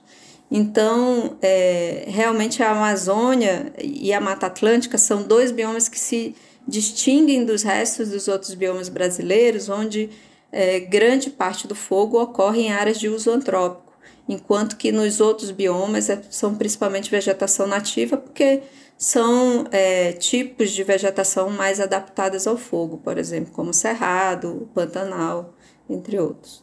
Então, 0.50 1.38
é, 1.40 2.04
realmente 2.08 2.62
a 2.62 2.72
Amazônia 2.72 3.72
e 3.82 4.12
a 4.12 4.20
Mata 4.20 4.48
Atlântica 4.48 4.98
são 4.98 5.22
dois 5.22 5.50
biomas 5.50 5.88
que 5.88 5.98
se 5.98 6.37
distinguem 6.68 7.46
dos 7.46 7.62
restos 7.62 8.11
dos 8.11 8.28
outros 8.28 8.52
biomas 8.52 8.90
brasileiros, 8.90 9.70
onde 9.70 10.11
é, 10.53 10.79
grande 10.79 11.31
parte 11.31 11.67
do 11.67 11.75
fogo 11.75 12.21
ocorre 12.21 12.61
em 12.62 12.73
áreas 12.73 13.01
de 13.01 13.09
uso 13.09 13.31
antrópico, 13.31 13.93
enquanto 14.29 14.77
que 14.77 14.93
nos 14.93 15.21
outros 15.21 15.51
biomas 15.51 16.11
é, 16.11 16.23
são 16.31 16.55
principalmente 16.55 17.11
vegetação 17.11 17.67
nativa, 17.67 18.17
porque 18.19 18.62
são 18.97 19.67
é, 19.73 20.12
tipos 20.12 20.71
de 20.71 20.85
vegetação 20.85 21.51
mais 21.51 21.81
adaptadas 21.81 22.47
ao 22.47 22.57
fogo, 22.57 22.99
por 22.99 23.19
exemplo, 23.19 23.53
como 23.53 23.73
cerrado, 23.73 24.69
pantanal, 24.75 25.55
entre 25.88 26.21
outros. 26.21 26.62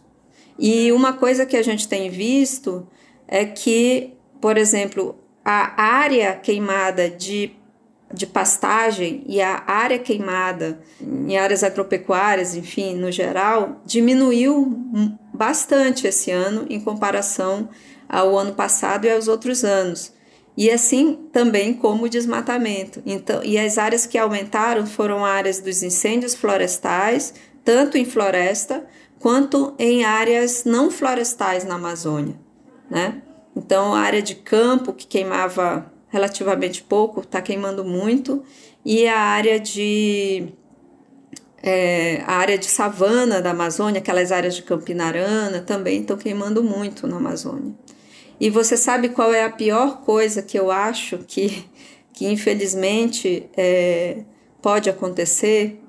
E 0.57 0.91
uma 0.91 1.13
coisa 1.13 1.45
que 1.45 1.57
a 1.57 1.63
gente 1.63 1.87
tem 1.87 2.09
visto 2.09 2.87
é 3.27 3.45
que, 3.45 4.13
por 4.39 4.57
exemplo, 4.57 5.17
a 5.43 5.81
área 5.81 6.35
queimada 6.35 7.09
de, 7.09 7.51
de 8.13 8.25
pastagem 8.25 9.23
e 9.27 9.41
a 9.41 9.63
área 9.67 9.99
queimada 9.99 10.81
em 11.01 11.37
áreas 11.37 11.63
agropecuárias, 11.63 12.55
enfim, 12.55 12.95
no 12.95 13.11
geral, 13.11 13.81
diminuiu 13.85 14.65
bastante 15.33 16.07
esse 16.07 16.31
ano 16.31 16.65
em 16.69 16.79
comparação 16.79 17.69
ao 18.07 18.37
ano 18.37 18.53
passado 18.53 19.05
e 19.05 19.11
aos 19.11 19.27
outros 19.27 19.63
anos. 19.63 20.11
E 20.57 20.69
assim 20.69 21.27
também 21.31 21.73
como 21.73 22.05
o 22.05 22.09
desmatamento. 22.09 23.01
Então, 23.05 23.41
e 23.43 23.57
as 23.57 23.77
áreas 23.77 24.05
que 24.05 24.17
aumentaram 24.17 24.85
foram 24.85 25.23
áreas 25.23 25.61
dos 25.61 25.83
incêndios 25.83 26.35
florestais, 26.35 27.33
tanto 27.63 27.97
em 27.97 28.03
floresta 28.03 28.85
quanto 29.19 29.75
em 29.77 30.03
áreas 30.03 30.63
não 30.65 30.89
florestais 30.89 31.63
na 31.63 31.75
Amazônia, 31.75 32.35
né? 32.89 33.21
Então, 33.55 33.93
a 33.93 33.99
área 33.99 34.21
de 34.21 34.35
campo 34.35 34.93
que 34.93 35.05
queimava 35.05 35.91
relativamente 36.09 36.83
pouco 36.83 37.21
está 37.21 37.41
queimando 37.41 37.83
muito 37.85 38.43
e 38.83 39.07
a 39.07 39.19
área 39.19 39.59
de 39.59 40.51
é, 41.61 42.23
a 42.25 42.37
área 42.37 42.57
de 42.57 42.65
savana 42.65 43.41
da 43.41 43.51
Amazônia, 43.51 43.99
aquelas 43.99 44.31
áreas 44.31 44.55
de 44.55 44.63
Campinarana, 44.63 45.61
também 45.61 46.01
estão 46.01 46.17
queimando 46.17 46.63
muito 46.63 47.05
na 47.05 47.17
Amazônia. 47.17 47.73
E 48.39 48.49
você 48.49 48.77
sabe 48.77 49.09
qual 49.09 49.33
é 49.33 49.43
a 49.43 49.49
pior 49.49 50.01
coisa 50.01 50.41
que 50.41 50.57
eu 50.57 50.71
acho 50.71 51.19
que, 51.19 51.65
que 52.13 52.27
infelizmente 52.27 53.49
é, 53.55 54.23
pode 54.61 54.89
acontecer? 54.89 55.81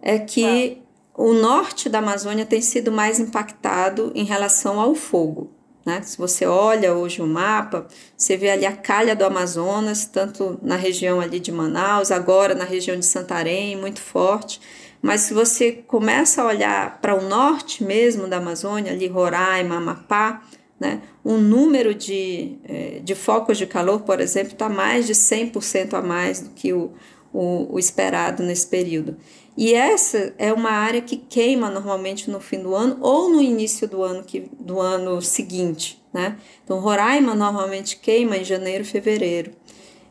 É 0.00 0.18
que 0.18 0.80
o 1.16 1.32
norte 1.32 1.88
da 1.88 1.98
Amazônia 1.98 2.46
tem 2.46 2.62
sido 2.62 2.92
mais 2.92 3.18
impactado 3.18 4.12
em 4.14 4.24
relação 4.24 4.78
ao 4.78 4.94
fogo. 4.94 5.50
Né? 5.88 6.02
Se 6.02 6.18
você 6.18 6.44
olha 6.44 6.92
hoje 6.92 7.22
o 7.22 7.26
mapa, 7.26 7.86
você 8.14 8.36
vê 8.36 8.50
ali 8.50 8.66
a 8.66 8.76
calha 8.76 9.16
do 9.16 9.24
Amazonas, 9.24 10.04
tanto 10.04 10.58
na 10.62 10.76
região 10.76 11.18
ali 11.18 11.40
de 11.40 11.50
Manaus, 11.50 12.10
agora 12.10 12.54
na 12.54 12.64
região 12.64 12.94
de 12.94 13.06
Santarém, 13.06 13.74
muito 13.74 13.98
forte. 13.98 14.60
Mas 15.00 15.22
se 15.22 15.32
você 15.32 15.72
começa 15.72 16.42
a 16.42 16.46
olhar 16.46 17.00
para 17.00 17.14
o 17.14 17.26
norte 17.26 17.82
mesmo 17.82 18.28
da 18.28 18.36
Amazônia, 18.36 18.92
ali 18.92 19.06
Roraima, 19.06 19.76
Amapá, 19.76 20.42
né, 20.78 21.00
o 21.24 21.38
número 21.38 21.94
de, 21.94 22.58
eh, 22.68 23.00
de 23.02 23.14
focos 23.14 23.56
de 23.56 23.66
calor, 23.66 24.00
por 24.02 24.20
exemplo, 24.20 24.52
está 24.52 24.68
mais 24.68 25.06
de 25.06 25.14
100% 25.14 25.94
a 25.94 26.02
mais 26.02 26.40
do 26.40 26.50
que 26.50 26.70
o, 26.70 26.92
o, 27.32 27.74
o 27.74 27.78
esperado 27.78 28.42
nesse 28.42 28.66
período. 28.66 29.16
E 29.60 29.74
essa 29.74 30.32
é 30.38 30.52
uma 30.52 30.70
área 30.70 31.02
que 31.02 31.16
queima 31.16 31.68
normalmente 31.68 32.30
no 32.30 32.38
fim 32.38 32.62
do 32.62 32.76
ano 32.76 32.96
ou 33.00 33.28
no 33.28 33.42
início 33.42 33.88
do 33.88 34.04
ano, 34.04 34.22
que, 34.22 34.48
do 34.56 34.80
ano 34.80 35.20
seguinte. 35.20 36.00
Né? 36.12 36.38
Então, 36.62 36.78
Roraima 36.78 37.34
normalmente 37.34 37.96
queima 37.96 38.36
em 38.36 38.44
janeiro, 38.44 38.84
fevereiro. 38.84 39.50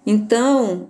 Então, 0.06 0.90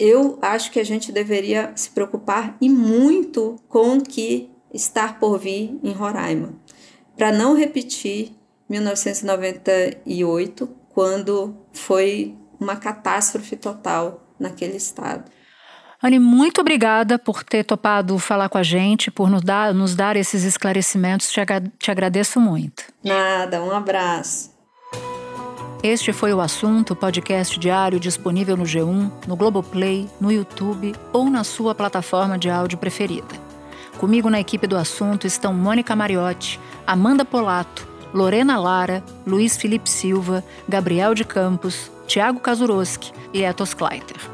eu 0.00 0.40
acho 0.42 0.72
que 0.72 0.80
a 0.80 0.84
gente 0.84 1.12
deveria 1.12 1.70
se 1.76 1.88
preocupar 1.90 2.56
e 2.60 2.68
muito 2.68 3.60
com 3.68 3.98
o 3.98 4.02
que 4.02 4.50
está 4.72 5.12
por 5.12 5.38
vir 5.38 5.78
em 5.80 5.92
Roraima, 5.92 6.52
para 7.16 7.30
não 7.30 7.54
repetir 7.54 8.32
1998, 8.68 10.68
quando 10.88 11.54
foi 11.72 12.34
uma 12.58 12.74
catástrofe 12.74 13.54
total 13.54 14.26
naquele 14.36 14.78
estado. 14.78 15.30
Anne, 16.04 16.18
muito 16.18 16.60
obrigada 16.60 17.18
por 17.18 17.42
ter 17.42 17.64
topado 17.64 18.18
falar 18.18 18.50
com 18.50 18.58
a 18.58 18.62
gente, 18.62 19.10
por 19.10 19.30
nos 19.30 19.40
dar, 19.40 19.72
nos 19.72 19.96
dar 19.96 20.16
esses 20.16 20.44
esclarecimentos. 20.44 21.32
Te, 21.32 21.40
te 21.78 21.90
agradeço 21.90 22.38
muito. 22.38 22.84
Nada, 23.02 23.62
um 23.62 23.70
abraço. 23.70 24.52
Este 25.82 26.12
foi 26.12 26.34
o 26.34 26.42
assunto, 26.42 26.94
podcast 26.94 27.58
diário 27.58 27.98
disponível 27.98 28.54
no 28.54 28.64
G1, 28.64 29.10
no 29.26 29.34
Globoplay, 29.34 30.06
no 30.20 30.30
YouTube 30.30 30.94
ou 31.10 31.30
na 31.30 31.42
sua 31.42 31.74
plataforma 31.74 32.36
de 32.36 32.50
áudio 32.50 32.76
preferida. 32.76 33.42
Comigo 33.96 34.28
na 34.28 34.38
equipe 34.38 34.66
do 34.66 34.76
assunto 34.76 35.26
estão 35.26 35.54
Mônica 35.54 35.96
Mariotti, 35.96 36.60
Amanda 36.86 37.24
Polato, 37.24 37.88
Lorena 38.12 38.58
Lara, 38.58 39.02
Luiz 39.26 39.56
Felipe 39.56 39.88
Silva, 39.88 40.44
Gabriel 40.68 41.14
de 41.14 41.24
Campos, 41.24 41.90
Tiago 42.06 42.40
Kazuroski 42.40 43.10
e 43.32 43.42
Etos 43.42 43.72
Kleiter. 43.72 44.33